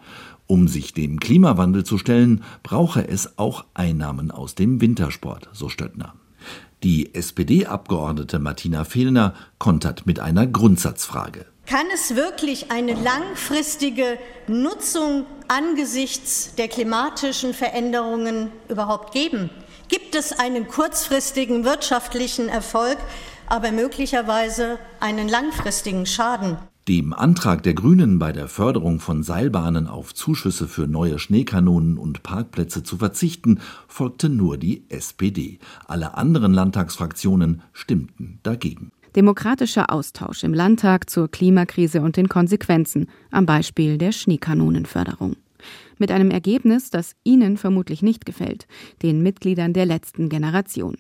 Um 0.53 0.69
sich 0.69 0.93
dem 0.93 1.19
Klimawandel 1.19 1.83
zu 1.83 1.97
stellen, 1.97 2.45
brauche 2.63 3.09
es 3.09 3.39
auch 3.39 3.65
Einnahmen 3.73 4.31
aus 4.31 4.55
dem 4.55 4.83
Wintersport, 4.83 5.49
so 5.55 5.71
Stöttner. 5.71 6.13
Die 6.83 7.15
SPD-Abgeordnete 7.15 8.39
Martina 8.39 8.85
Fehlner 8.85 9.33
kontert 9.57 10.05
mit 10.05 10.21
einer 10.21 10.47
Grundsatzfrage. 10.47 11.47
Kann 11.65 11.87
es 11.95 12.17
wirklich 12.17 12.71
eine 12.71 12.93
langfristige 12.93 14.19
Nutzung 14.47 15.25
angesichts 15.49 16.55
der 16.57 16.69
klimatischen 16.69 17.55
Veränderungen 17.55 18.51
überhaupt 18.69 19.15
geben? 19.15 19.49
Gibt 19.89 20.15
es 20.15 20.39
einen 20.39 20.69
kurzfristigen 20.69 21.65
wirtschaftlichen 21.65 22.51
Erfolg, 22.51 22.99
aber 23.47 23.73
möglicherweise 23.73 24.79
einen 25.01 25.31
langfristigen 25.31 26.05
Schaden? 26.05 26.59
Dem 26.89 27.13
Antrag 27.13 27.63
der 27.63 27.75
Grünen 27.75 28.19
bei 28.19 28.33
der 28.33 28.49
Förderung 28.49 28.99
von 28.99 29.23
Seilbahnen 29.23 29.87
auf 29.87 30.15
Zuschüsse 30.15 30.67
für 30.67 30.89
neue 30.89 31.21
Schneekanonen 31.21 31.97
und 31.97 32.25
Parkplätze 32.25 32.83
zu 32.83 32.97
verzichten, 32.97 33.61
folgte 33.87 34.29
nur 34.29 34.59
die 34.59 34.83
SPD. 34.89 35.61
Alle 35.87 36.15
anderen 36.17 36.53
Landtagsfraktionen 36.53 37.63
stimmten 37.73 38.41
dagegen. 38.43 38.91
Demokratischer 39.15 39.93
Austausch 39.93 40.43
im 40.43 40.55
Landtag 40.55 41.09
zur 41.09 41.31
Klimakrise 41.31 42.01
und 42.01 42.17
den 42.17 42.29
Konsequenzen, 42.29 43.07
am 43.31 43.47
Beispiel 43.47 43.97
der 43.97 44.11
Schneekanonenförderung. 44.11 45.37
Mit 45.99 46.11
einem 46.11 46.33
Ergebnis, 46.33 46.91
das 46.91 47.15
Ihnen 47.23 47.59
vermutlich 47.59 48.03
nicht 48.03 48.27
gefällt, 48.27 48.67
den 49.03 49.23
Mitgliedern 49.23 49.73
der 49.73 49.87
letzten 49.87 50.29
Generation. 50.29 50.97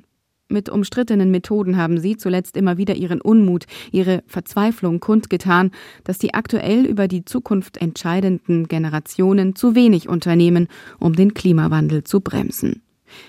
Mit 0.52 0.68
umstrittenen 0.68 1.30
Methoden 1.30 1.78
haben 1.78 1.99
sie 1.99 2.18
zuletzt 2.18 2.59
immer 2.59 2.76
wieder 2.76 2.94
ihren 2.94 3.23
Unmut, 3.23 3.64
ihre 3.90 4.23
Verzweiflung 4.26 5.00
kundgetan, 5.00 5.71
dass 6.04 6.18
die 6.18 6.35
aktuell 6.35 6.85
über 6.85 7.09
die 7.09 7.25
Zukunft 7.25 7.78
entscheidenden 7.78 8.68
Generationen 8.68 9.56
zu 9.56 9.75
wenig 9.75 10.11
unternehmen, 10.11 10.68
um 11.00 11.14
den 11.14 11.32
Klimawandel 11.32 12.04
zu 12.04 12.21
bremsen. 12.21 12.82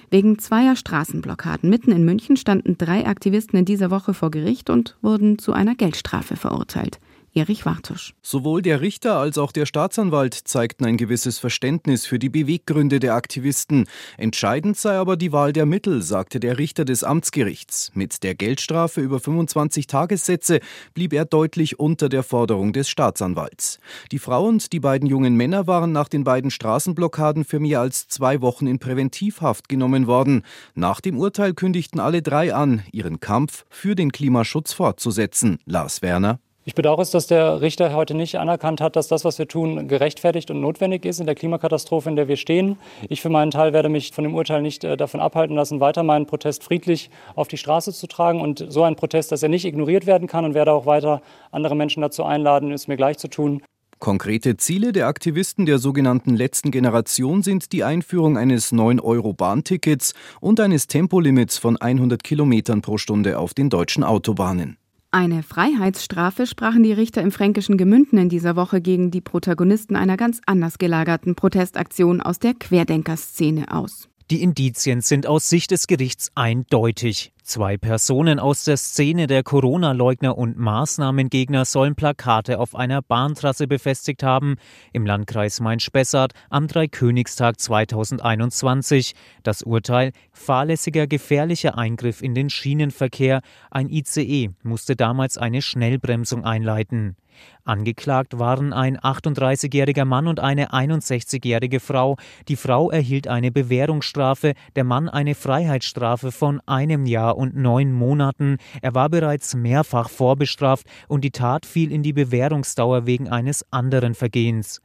Wegen 0.10 0.38
zweier 0.38 0.76
Straßenblockaden 0.76 1.70
mitten 1.70 1.92
in 1.92 2.04
München 2.04 2.36
standen 2.36 2.78
drei 2.78 3.06
Aktivisten 3.06 3.58
in 3.58 3.66
dieser 3.66 3.90
Woche 3.90 4.14
vor 4.14 4.30
Gericht 4.30 4.70
und 4.70 4.98
wurden 5.02 5.40
zu 5.40 5.54
einer 5.54 5.76
Geldstrafe 5.76 6.36
verurteilt. 6.36 7.00
Erich 7.36 7.66
Wartusch. 7.66 8.14
Sowohl 8.22 8.62
der 8.62 8.82
Richter 8.82 9.18
als 9.18 9.40
auch 9.40 9.52
der 9.52 9.66
Staatsanwalt 9.66 10.36
zeigten 10.36 10.86
ein 10.86 10.98
gewisses 10.98 11.40
Verständnis 11.40 12.06
für 12.06 12.20
die 12.20 12.30
Beweggründe 12.30 13.00
der 13.00 13.16
Aktivisten. 13.16 13.86
Entscheidend 14.18 14.78
sei 14.78 14.96
aber 14.96 15.18
die 15.18 15.32
Wahl 15.32 15.52
der 15.52 15.66
Mittel, 15.66 16.04
sagte 16.04 16.40
der 16.40 16.60
Richter 16.60 16.86
des 16.86 17.04
Amtsgerichts. 17.04 17.92
Mit 17.96 18.22
der 18.22 18.36
Geldstrafe 18.36 19.02
über 19.02 19.20
25 19.20 19.88
Tagessätze 19.88 20.60
blieb 20.94 21.12
er 21.12 21.26
deutlich 21.26 21.80
unter 21.80 22.08
der 22.08 22.22
Forderung 22.22 22.72
des 22.72 22.88
Staatsanwalts. 22.88 23.80
Die 24.12 24.20
Frau 24.20 24.46
und 24.46 24.72
die 24.72 24.80
beiden 24.80 25.08
jungen 25.08 25.36
Männer 25.36 25.66
waren 25.66 25.92
nach 25.92 26.10
den 26.10 26.24
beiden 26.24 26.52
Straßenblockaden 26.52 27.46
für 27.46 27.60
mehr 27.60 27.80
als 27.80 28.08
zwei 28.08 28.42
Wochen 28.42 28.68
in 28.68 28.78
Präventivhaft 28.78 29.70
genommen 29.70 30.06
worden. 30.06 30.44
Nach 30.76 31.02
dem 31.02 31.18
Urteil 31.18 31.56
kündigten 31.56 32.00
alle 32.00 32.22
drei 32.22 32.54
an, 32.54 32.84
ihren 32.92 33.20
Kampf 33.20 33.66
für 33.72 33.96
den 33.96 34.12
Klimaschutz 34.12 34.74
fortzusetzen. 34.74 35.58
Lars 35.66 36.04
Werner. 36.04 36.40
Ich 36.66 36.76
bedauere 36.76 37.02
es, 37.02 37.12
dass 37.12 37.28
der 37.28 37.60
Richter 37.60 37.94
heute 37.94 38.16
nicht 38.16 38.40
anerkannt 38.40 38.80
hat, 38.80 38.96
dass 38.96 39.10
das, 39.10 39.26
was 39.26 39.38
wir 39.38 39.50
tun, 39.50 39.90
gerechtfertigt 39.90 40.50
und 40.50 40.62
notwendig 40.62 41.04
ist 41.04 41.20
in 41.20 41.26
der 41.26 41.36
Klimakatastrophe, 41.36 42.10
in 42.10 42.16
der 42.16 42.30
wir 42.30 42.38
stehen. 42.38 42.78
Ich 43.10 43.22
für 43.22 43.30
meinen 43.30 43.52
Teil 43.52 43.74
werde 43.74 43.90
mich 43.90 44.14
von 44.14 44.24
dem 44.24 44.34
Urteil 44.34 44.62
nicht 44.62 44.86
äh, 44.86 44.96
davon 44.96 45.20
abhalten 45.20 45.58
lassen, 45.58 45.82
weiter 45.82 46.04
meinen 46.04 46.26
Protest 46.26 46.64
friedlich 46.64 47.10
auf 47.36 47.50
die 47.50 47.58
Straße 47.58 47.92
zu 47.92 48.08
tragen. 48.08 48.40
Und 48.40 48.66
so 48.70 48.84
ein 48.84 48.96
Protest, 48.96 49.34
dass 49.34 49.44
er 49.44 49.50
nicht 49.50 49.66
ignoriert 49.66 50.06
werden 50.06 50.30
kann 50.30 50.46
und 50.46 50.54
werde 50.54 50.72
auch 50.72 50.86
weiter 50.86 51.22
andere 51.52 51.76
Menschen 51.76 52.00
dazu 52.00 52.24
einladen, 52.24 52.72
es 52.72 52.88
mir 52.88 52.96
gleich 52.96 53.18
zu 53.18 53.28
tun. 53.28 53.62
Konkrete 54.00 54.56
Ziele 54.56 54.94
der 54.94 55.08
Aktivisten 55.08 55.66
der 55.66 55.80
sogenannten 55.80 56.34
letzten 56.34 56.72
Generation 56.72 57.42
sind 57.44 57.74
die 57.74 57.84
Einführung 57.84 58.38
eines 58.38 58.72
9-Euro-Bahntickets 58.72 60.14
und 60.40 60.62
eines 60.62 60.88
Tempolimits 60.88 61.58
von 61.58 61.76
100 61.76 62.24
Kilometern 62.24 62.82
pro 62.82 62.98
Stunde 62.98 63.38
auf 63.38 63.54
den 63.54 63.70
deutschen 63.70 64.06
Autobahnen. 64.06 64.78
Eine 65.16 65.44
Freiheitsstrafe 65.44 66.48
sprachen 66.48 66.82
die 66.82 66.92
Richter 66.92 67.22
im 67.22 67.32
fränkischen 67.32 67.78
Gemünden 67.78 68.18
in 68.18 68.30
dieser 68.30 68.56
Woche 68.56 68.82
gegen 68.82 69.12
die 69.12 69.22
Protagonisten 69.22 69.96
einer 69.96 70.18
ganz 70.18 70.42
anders 70.48 70.80
gelagerten 70.80 71.36
Protestaktion 71.36 72.20
aus 72.20 72.40
der 72.40 72.56
Querdenkerszene 72.56 73.72
aus. 73.72 74.10
Die 74.32 74.42
Indizien 74.42 75.02
sind 75.02 75.28
aus 75.28 75.50
Sicht 75.50 75.72
des 75.72 75.86
Gerichts 75.86 76.32
eindeutig. 76.34 77.34
Zwei 77.44 77.76
Personen 77.76 78.40
aus 78.40 78.64
der 78.64 78.78
Szene 78.78 79.28
der 79.28 79.44
Corona-Leugner 79.44 80.38
und 80.38 80.58
Maßnahmengegner 80.58 81.66
sollen 81.66 81.96
Plakate 81.96 82.58
auf 82.58 82.74
einer 82.74 83.02
Bahntrasse 83.02 83.68
befestigt 83.68 84.24
haben 84.24 84.56
im 84.94 85.06
Landkreis 85.06 85.60
Main-Spessart 85.60 86.32
am 86.50 86.68
Dreikönigstag 86.70 87.60
2021. 87.60 89.14
Das 89.44 89.62
Urteil 89.62 90.14
fahrlässiger 90.32 91.06
gefährlicher 91.06 91.78
Eingriff 91.78 92.22
in 92.22 92.34
den 92.34 92.50
Schienenverkehr. 92.50 93.42
Ein 93.72 93.90
ICE 93.90 94.52
musste 94.64 94.96
damals 94.96 95.38
eine 95.38 95.62
Schnellbremsung 95.62 96.46
einleiten. 96.46 97.18
Angeklagt 97.66 98.40
waren 98.40 98.74
ein 98.74 98.98
38-jähriger 98.98 100.04
Mann 100.04 100.28
und 100.28 100.42
eine 100.42 100.74
61-jährige 100.74 101.80
Frau. 101.80 102.18
Die 102.50 102.58
Frau 102.58 102.92
erhielt 102.92 103.28
eine 103.28 103.52
Bewährungsstrafe, 103.52 104.54
der 104.76 104.84
Mann 104.84 105.08
eine 105.08 105.34
Freiheitsstrafe 105.34 106.32
von 106.34 106.62
einem 106.66 107.06
Jahr 107.06 107.38
und 107.38 107.56
neun 107.56 107.94
Monaten. 107.94 108.58
Er 108.82 108.96
war 108.96 109.10
bereits 109.10 109.56
mehrfach 109.56 110.10
vorbestraft 110.10 110.88
und 111.08 111.24
die 111.24 111.32
Tat 111.32 111.66
fiel 111.66 111.92
in 111.92 112.04
die 112.04 112.14
Bewährungsdauer 112.14 113.06
wegen 113.06 113.30
eines 113.30 113.66
anderen 113.72 114.14
Vergehens. 114.14 114.82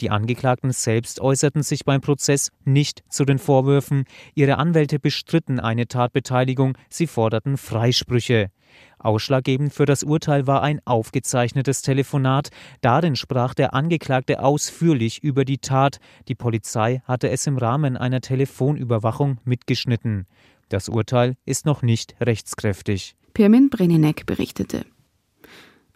Die 0.00 0.10
Angeklagten 0.10 0.72
selbst 0.72 1.20
äußerten 1.20 1.62
sich 1.62 1.84
beim 1.84 2.00
Prozess 2.00 2.50
nicht 2.64 3.02
zu 3.10 3.24
den 3.24 3.38
Vorwürfen. 3.38 4.04
Ihre 4.34 4.56
Anwälte 4.56 4.98
bestritten 4.98 5.60
eine 5.60 5.88
Tatbeteiligung, 5.88 6.78
sie 6.88 7.06
forderten 7.06 7.58
Freisprüche. 7.58 8.50
Ausschlaggebend 8.98 9.74
für 9.74 9.84
das 9.84 10.02
Urteil 10.02 10.46
war 10.46 10.62
ein 10.62 10.80
aufgezeichnetes 10.84 11.82
Telefonat. 11.82 12.48
Darin 12.80 13.16
sprach 13.16 13.54
der 13.54 13.74
Angeklagte 13.74 14.42
ausführlich 14.42 15.22
über 15.22 15.44
die 15.44 15.58
Tat. 15.58 15.98
Die 16.28 16.34
Polizei 16.34 17.02
hatte 17.04 17.28
es 17.28 17.46
im 17.46 17.58
Rahmen 17.58 17.96
einer 17.96 18.20
Telefonüberwachung 18.20 19.38
mitgeschnitten. 19.44 20.26
Das 20.68 20.88
Urteil 20.88 21.36
ist 21.44 21.66
noch 21.66 21.82
nicht 21.82 22.14
rechtskräftig. 22.20 23.16
Pirmin 23.34 23.70
Brenenek 23.70 24.26
berichtete. 24.26 24.84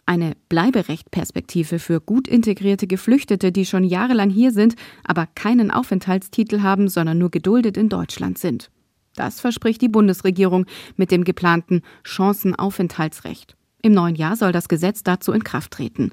Eine 0.07 0.33
Bleiberechtperspektive 0.49 1.79
für 1.79 1.99
gut 1.99 2.27
integrierte 2.27 2.85
Geflüchtete, 2.85 3.51
die 3.51 3.65
schon 3.65 3.83
jahrelang 3.83 4.29
hier 4.29 4.51
sind, 4.51 4.75
aber 5.03 5.27
keinen 5.33 5.71
Aufenthaltstitel 5.71 6.61
haben, 6.61 6.89
sondern 6.89 7.17
nur 7.17 7.31
geduldet 7.31 7.75
in 7.75 7.89
Deutschland 7.89 8.37
sind. 8.37 8.69
Das 9.15 9.39
verspricht 9.39 9.81
die 9.81 9.89
Bundesregierung 9.89 10.65
mit 10.95 11.09
dem 11.09 11.23
geplanten 11.23 11.81
Chancenaufenthaltsrecht. 12.03 13.55
Im 13.81 13.93
neuen 13.93 14.15
Jahr 14.15 14.35
soll 14.35 14.51
das 14.51 14.67
Gesetz 14.67 15.03
dazu 15.03 15.31
in 15.31 15.43
Kraft 15.43 15.71
treten. 15.71 16.11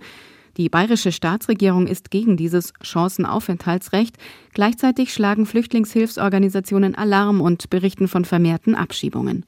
Die 0.56 0.68
bayerische 0.68 1.12
Staatsregierung 1.12 1.86
ist 1.86 2.10
gegen 2.10 2.36
dieses 2.36 2.72
Chancenaufenthaltsrecht. 2.82 4.16
Gleichzeitig 4.52 5.12
schlagen 5.12 5.46
Flüchtlingshilfsorganisationen 5.46 6.94
Alarm 6.94 7.40
und 7.40 7.70
berichten 7.70 8.08
von 8.08 8.24
vermehrten 8.24 8.74
Abschiebungen. 8.74 9.46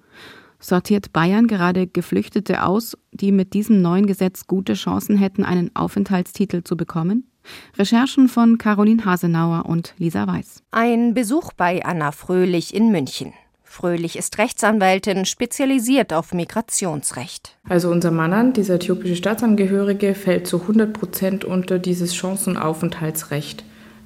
Sortiert 0.64 1.12
Bayern 1.12 1.46
gerade 1.46 1.86
Geflüchtete 1.86 2.62
aus, 2.62 2.96
die 3.12 3.32
mit 3.32 3.52
diesem 3.52 3.82
neuen 3.82 4.06
Gesetz 4.06 4.46
gute 4.46 4.72
Chancen 4.72 5.18
hätten, 5.18 5.44
einen 5.44 5.70
Aufenthaltstitel 5.76 6.62
zu 6.64 6.74
bekommen? 6.74 7.30
Recherchen 7.76 8.28
von 8.28 8.56
Caroline 8.56 9.04
Hasenauer 9.04 9.66
und 9.66 9.92
Lisa 9.98 10.26
Weiß. 10.26 10.62
Ein 10.70 11.12
Besuch 11.12 11.52
bei 11.52 11.84
Anna 11.84 12.12
Fröhlich 12.12 12.72
in 12.72 12.90
München. 12.90 13.34
Fröhlich 13.62 14.16
ist 14.16 14.38
Rechtsanwältin, 14.38 15.26
spezialisiert 15.26 16.14
auf 16.14 16.32
Migrationsrecht. 16.32 17.58
Also 17.68 17.90
unser 17.90 18.10
Mann, 18.10 18.54
dieser 18.54 18.76
äthiopische 18.76 19.16
Staatsangehörige, 19.16 20.14
fällt 20.14 20.46
zu 20.46 20.62
100 20.62 20.94
Prozent 20.94 21.44
unter 21.44 21.78
dieses 21.78 22.16
Chancenaufenthaltsrecht, 22.16 23.64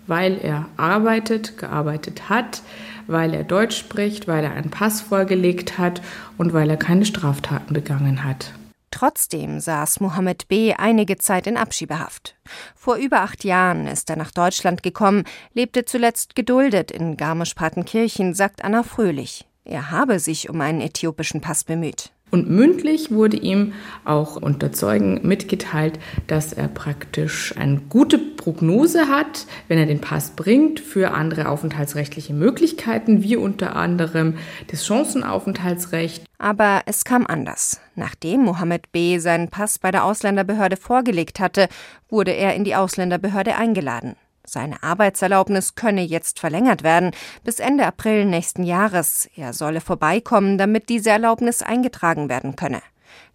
weil 0.09 0.39
er 0.43 0.67
arbeitet, 0.77 1.57
gearbeitet 1.57 2.29
hat, 2.29 2.63
weil 3.09 3.35
er 3.35 3.43
Deutsch 3.43 3.77
spricht, 3.77 4.29
weil 4.29 4.45
er 4.45 4.53
einen 4.53 4.71
Pass 4.71 5.01
vorgelegt 5.01 5.79
hat 5.79 6.01
und 6.37 6.53
weil 6.53 6.71
er 6.71 6.77
keine 6.77 7.05
Straftaten 7.05 7.75
begangen 7.75 8.23
hat. 8.23 8.53
Trotzdem 8.91 9.61
saß 9.61 10.01
Mohammed 10.01 10.49
B. 10.49 10.73
einige 10.73 11.19
Zeit 11.19 11.47
in 11.47 11.57
Abschiebehaft. 11.57 12.37
Vor 12.75 12.97
über 12.97 13.21
acht 13.21 13.45
Jahren 13.45 13.87
ist 13.87 14.09
er 14.09 14.17
nach 14.17 14.31
Deutschland 14.31 14.83
gekommen, 14.83 15.25
lebte 15.53 15.85
zuletzt 15.85 16.35
geduldet 16.35 16.91
in 16.91 17.17
Garmisch-Partenkirchen, 17.17 18.35
sagt 18.35 18.65
Anna 18.65 18.83
Fröhlich. 18.83 19.47
Er 19.65 19.91
habe 19.91 20.19
sich 20.19 20.49
um 20.49 20.61
einen 20.63 20.81
äthiopischen 20.81 21.43
Pass 21.43 21.65
bemüht. 21.65 22.13
Und 22.31 22.51
mündlich 22.51 23.11
wurde 23.11 23.37
ihm 23.37 23.73
auch 24.05 24.37
unter 24.37 24.73
Zeugen 24.73 25.27
mitgeteilt, 25.27 25.99
dass 26.27 26.53
er 26.53 26.69
praktisch 26.69 27.55
eine 27.57 27.81
gute 27.89 28.19
Prognose 28.19 29.09
hat, 29.09 29.47
wenn 29.69 29.79
er 29.79 29.87
den 29.87 30.01
Pass 30.01 30.31
bringt, 30.31 30.81
für 30.81 31.13
andere 31.13 31.49
aufenthaltsrechtliche 31.49 32.35
Möglichkeiten, 32.35 33.23
wie 33.23 33.37
unter 33.37 33.77
anderem 33.77 34.35
das 34.71 34.87
Chancenaufenthaltsrecht. 34.87 36.25
Aber 36.39 36.83
es 36.87 37.05
kam 37.05 37.27
anders. 37.27 37.81
Nachdem 37.95 38.43
Mohammed 38.43 38.93
B. 38.93 39.19
seinen 39.19 39.49
Pass 39.49 39.79
bei 39.79 39.91
der 39.91 40.05
Ausländerbehörde 40.05 40.77
vorgelegt 40.77 41.41
hatte, 41.41 41.69
wurde 42.09 42.33
er 42.33 42.55
in 42.55 42.65
die 42.65 42.77
Ausländerbehörde 42.77 43.57
eingeladen. 43.57 44.17
Seine 44.49 44.83
Arbeitserlaubnis 44.83 45.75
könne 45.75 46.03
jetzt 46.03 46.39
verlängert 46.39 46.83
werden 46.83 47.11
bis 47.45 47.61
Ende 47.61 47.87
April 47.87 48.25
nächsten 48.25 48.63
Jahres. 48.63 49.29
Er 49.37 49.53
solle 49.53 49.83
vorbeikommen, 49.83 50.57
damit 50.57 50.89
diese 50.89 51.11
Erlaubnis 51.11 51.61
eingetragen 51.61 52.31
werden 52.31 52.57
könne. 52.57 52.81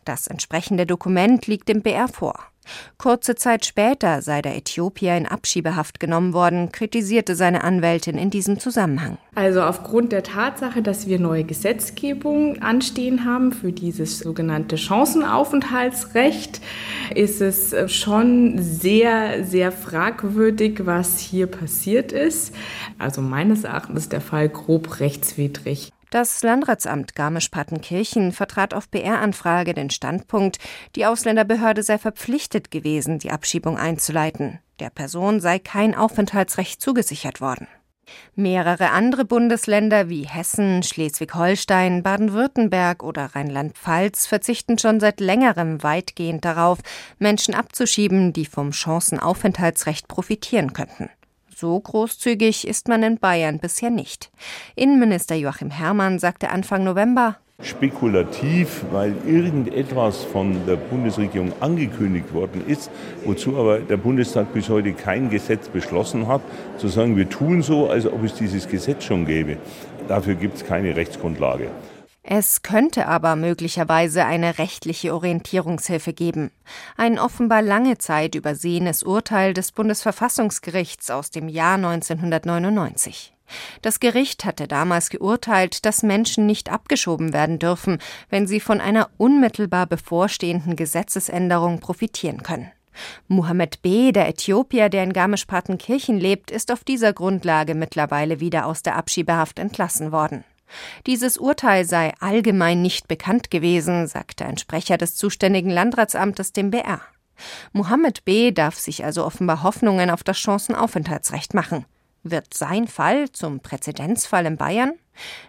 Das 0.05 0.25
entsprechende 0.27 0.87
Dokument 0.87 1.45
liegt 1.45 1.69
dem 1.69 1.83
BR 1.83 2.07
vor. 2.07 2.52
Kurze 2.97 3.35
Zeit 3.35 3.65
später 3.65 4.21
sei 4.21 4.41
der 4.41 4.55
Äthiopier 4.55 5.15
in 5.15 5.25
Abschiebehaft 5.25 5.99
genommen 5.99 6.33
worden, 6.33 6.71
kritisierte 6.71 7.35
seine 7.35 7.63
Anwältin 7.63 8.17
in 8.17 8.29
diesem 8.29 8.59
Zusammenhang. 8.59 9.17
Also 9.35 9.61
aufgrund 9.61 10.11
der 10.11 10.23
Tatsache, 10.23 10.81
dass 10.81 11.07
wir 11.07 11.19
neue 11.19 11.43
Gesetzgebung 11.43 12.61
anstehen 12.61 13.25
haben 13.25 13.51
für 13.51 13.71
dieses 13.71 14.19
sogenannte 14.19 14.77
Chancenaufenthaltsrecht, 14.77 16.61
ist 17.15 17.41
es 17.41 17.75
schon 17.91 18.61
sehr, 18.61 19.43
sehr 19.45 19.71
fragwürdig, 19.71 20.85
was 20.85 21.19
hier 21.19 21.47
passiert 21.47 22.11
ist. 22.11 22.53
Also 22.99 23.21
meines 23.21 23.63
Erachtens 23.63 24.03
ist 24.03 24.11
der 24.11 24.21
Fall 24.21 24.49
grob 24.49 24.99
rechtswidrig. 24.99 25.92
Das 26.13 26.43
Landratsamt 26.43 27.15
Garmisch-Partenkirchen 27.15 28.33
vertrat 28.33 28.75
auf 28.75 28.87
BR-Anfrage 28.87 29.73
den 29.73 29.89
Standpunkt, 29.89 30.59
die 30.95 31.07
Ausländerbehörde 31.07 31.81
sei 31.81 31.97
verpflichtet 31.97 32.69
gewesen, 32.69 33.17
die 33.17 33.31
Abschiebung 33.31 33.79
einzuleiten. 33.79 34.59
Der 34.79 34.91
Person 34.91 35.39
sei 35.39 35.57
kein 35.57 35.95
Aufenthaltsrecht 35.95 36.79
zugesichert 36.79 37.41
worden. 37.41 37.65
Mehrere 38.35 38.91
andere 38.91 39.25
Bundesländer 39.25 40.07
wie 40.07 40.27
Hessen, 40.27 40.83
Schleswig-Holstein, 40.83 42.03
Baden-Württemberg 42.03 43.01
oder 43.01 43.33
Rheinland-Pfalz 43.33 44.27
verzichten 44.27 44.77
schon 44.77 44.99
seit 44.99 45.19
längerem 45.19 45.81
weitgehend 45.81 46.45
darauf, 46.45 46.77
Menschen 47.17 47.55
abzuschieben, 47.55 48.33
die 48.33 48.45
vom 48.45 48.71
Chancenaufenthaltsrecht 48.71 50.07
profitieren 50.07 50.73
könnten. 50.73 51.09
So 51.55 51.79
großzügig 51.79 52.67
ist 52.67 52.87
man 52.87 53.03
in 53.03 53.17
Bayern 53.17 53.59
bisher 53.59 53.89
nicht. 53.89 54.31
Innenminister 54.75 55.35
Joachim 55.35 55.69
Herrmann 55.69 56.19
sagte 56.19 56.49
Anfang 56.49 56.83
November, 56.83 57.37
spekulativ, 57.61 58.83
weil 58.91 59.15
irgendetwas 59.25 60.23
von 60.23 60.65
der 60.67 60.75
Bundesregierung 60.75 61.53
angekündigt 61.59 62.33
worden 62.33 62.63
ist, 62.67 62.91
wozu 63.23 63.57
aber 63.57 63.79
der 63.79 63.97
Bundestag 63.97 64.53
bis 64.53 64.69
heute 64.69 64.93
kein 64.93 65.29
Gesetz 65.29 65.69
beschlossen 65.69 66.27
hat, 66.27 66.41
zu 66.77 66.87
sagen, 66.87 67.15
wir 67.15 67.29
tun 67.29 67.61
so, 67.61 67.89
als 67.89 68.05
ob 68.05 68.23
es 68.23 68.33
dieses 68.33 68.67
Gesetz 68.67 69.05
schon 69.05 69.25
gäbe. 69.25 69.57
Dafür 70.07 70.35
gibt 70.35 70.57
es 70.57 70.65
keine 70.65 70.95
Rechtsgrundlage. 70.95 71.69
Es 72.25 72.61
könnte 72.61 73.07
aber 73.07 73.35
möglicherweise 73.35 74.23
eine 74.23 74.57
rechtliche 74.57 75.13
Orientierungshilfe 75.13 76.13
geben. 76.13 76.51
Ein 76.95 77.19
offenbar 77.19 77.61
lange 77.61 77.97
Zeit 77.97 78.35
übersehenes 78.35 79.03
Urteil 79.03 79.53
des 79.53 79.73
Bundesverfassungsgerichts 79.73 81.11
aus 81.11 81.31
dem 81.31 81.49
Jahr 81.49 81.75
1999. 81.75 83.33
Das 83.81 83.99
Gericht 83.99 84.45
hatte 84.45 84.69
damals 84.69 85.09
geurteilt, 85.09 85.85
dass 85.85 86.01
Menschen 86.01 86.45
nicht 86.45 86.71
abgeschoben 86.71 87.33
werden 87.33 87.59
dürfen, 87.59 87.97
wenn 88.29 88.47
sie 88.47 88.61
von 88.61 88.79
einer 88.79 89.09
unmittelbar 89.17 89.85
bevorstehenden 89.85 90.77
Gesetzesänderung 90.77 91.81
profitieren 91.81 92.41
können. 92.41 92.71
Mohammed 93.27 93.81
B., 93.81 94.13
der 94.13 94.29
Äthiopier, 94.29 94.87
der 94.87 95.03
in 95.03 95.13
Garmisch-Partenkirchen 95.13 96.19
lebt, 96.19 96.51
ist 96.51 96.71
auf 96.71 96.85
dieser 96.85 97.11
Grundlage 97.11 97.75
mittlerweile 97.75 98.39
wieder 98.39 98.65
aus 98.65 98.81
der 98.81 98.95
Abschiebehaft 98.95 99.59
entlassen 99.59 100.13
worden. 100.13 100.45
Dieses 101.05 101.37
Urteil 101.37 101.85
sei 101.85 102.13
allgemein 102.19 102.81
nicht 102.81 103.07
bekannt 103.07 103.51
gewesen, 103.51 104.07
sagte 104.07 104.45
ein 104.45 104.57
Sprecher 104.57 104.97
des 104.97 105.15
zuständigen 105.15 105.71
Landratsamtes 105.71 106.53
dem 106.53 106.71
BR. 106.71 107.01
Mohammed 107.71 108.25
B. 108.25 108.51
darf 108.51 108.75
sich 108.75 109.03
also 109.03 109.25
offenbar 109.25 109.63
Hoffnungen 109.63 110.09
auf 110.09 110.23
das 110.23 110.37
Chancenaufenthaltsrecht 110.37 111.53
machen. 111.53 111.85
Wird 112.23 112.53
sein 112.53 112.87
Fall 112.87 113.31
zum 113.31 113.59
Präzedenzfall 113.59 114.45
in 114.45 114.57
Bayern? 114.57 114.93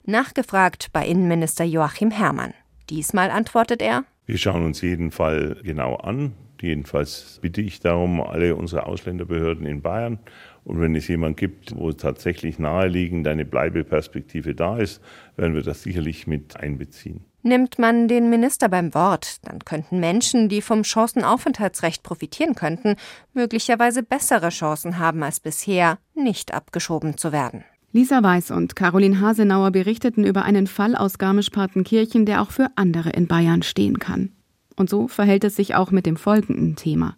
Nachgefragt 0.04 0.88
bei 0.92 1.06
Innenminister 1.06 1.64
Joachim 1.64 2.10
Herrmann. 2.10 2.52
Diesmal 2.90 3.30
antwortet 3.30 3.80
er: 3.80 4.04
Wir 4.26 4.38
schauen 4.38 4.64
uns 4.64 4.80
jeden 4.80 5.10
Fall 5.10 5.60
genau 5.62 5.96
an. 5.96 6.32
Jedenfalls 6.60 7.38
bitte 7.42 7.60
ich 7.60 7.80
darum, 7.80 8.20
alle 8.20 8.56
unsere 8.56 8.86
Ausländerbehörden 8.86 9.66
in 9.66 9.82
Bayern 9.82 10.18
und 10.64 10.80
wenn 10.80 10.94
es 10.94 11.08
jemand 11.08 11.36
gibt, 11.36 11.76
wo 11.76 11.92
tatsächlich 11.92 12.58
naheliegend 12.58 13.28
eine 13.28 13.44
Bleibeperspektive 13.44 14.54
da 14.54 14.78
ist, 14.78 15.02
werden 15.36 15.54
wir 15.54 15.62
das 15.62 15.82
sicherlich 15.82 16.26
mit 16.26 16.56
einbeziehen. 16.58 17.24
Nimmt 17.42 17.78
man 17.78 18.08
den 18.08 18.30
Minister 18.30 18.70
beim 18.70 18.94
Wort, 18.94 19.46
dann 19.46 19.58
könnten 19.58 20.00
Menschen, 20.00 20.48
die 20.48 20.62
vom 20.62 20.82
Chancenaufenthaltsrecht 20.82 22.02
profitieren 22.02 22.54
könnten, 22.54 22.96
möglicherweise 23.34 24.02
bessere 24.02 24.48
Chancen 24.48 24.98
haben 24.98 25.22
als 25.22 25.40
bisher, 25.40 25.98
nicht 26.14 26.54
abgeschoben 26.54 27.18
zu 27.18 27.32
werden. 27.32 27.64
Lisa 27.92 28.22
Weiß 28.22 28.50
und 28.50 28.74
Caroline 28.74 29.20
Hasenauer 29.20 29.70
berichteten 29.70 30.24
über 30.24 30.42
einen 30.42 30.66
Fall 30.66 30.96
aus 30.96 31.18
Garmisch-Partenkirchen, 31.18 32.24
der 32.24 32.40
auch 32.40 32.50
für 32.50 32.68
andere 32.74 33.10
in 33.10 33.28
Bayern 33.28 33.62
stehen 33.62 33.98
kann. 33.98 34.33
Und 34.76 34.90
so 34.90 35.08
verhält 35.08 35.44
es 35.44 35.56
sich 35.56 35.74
auch 35.74 35.90
mit 35.90 36.06
dem 36.06 36.16
folgenden 36.16 36.76
Thema. 36.76 37.16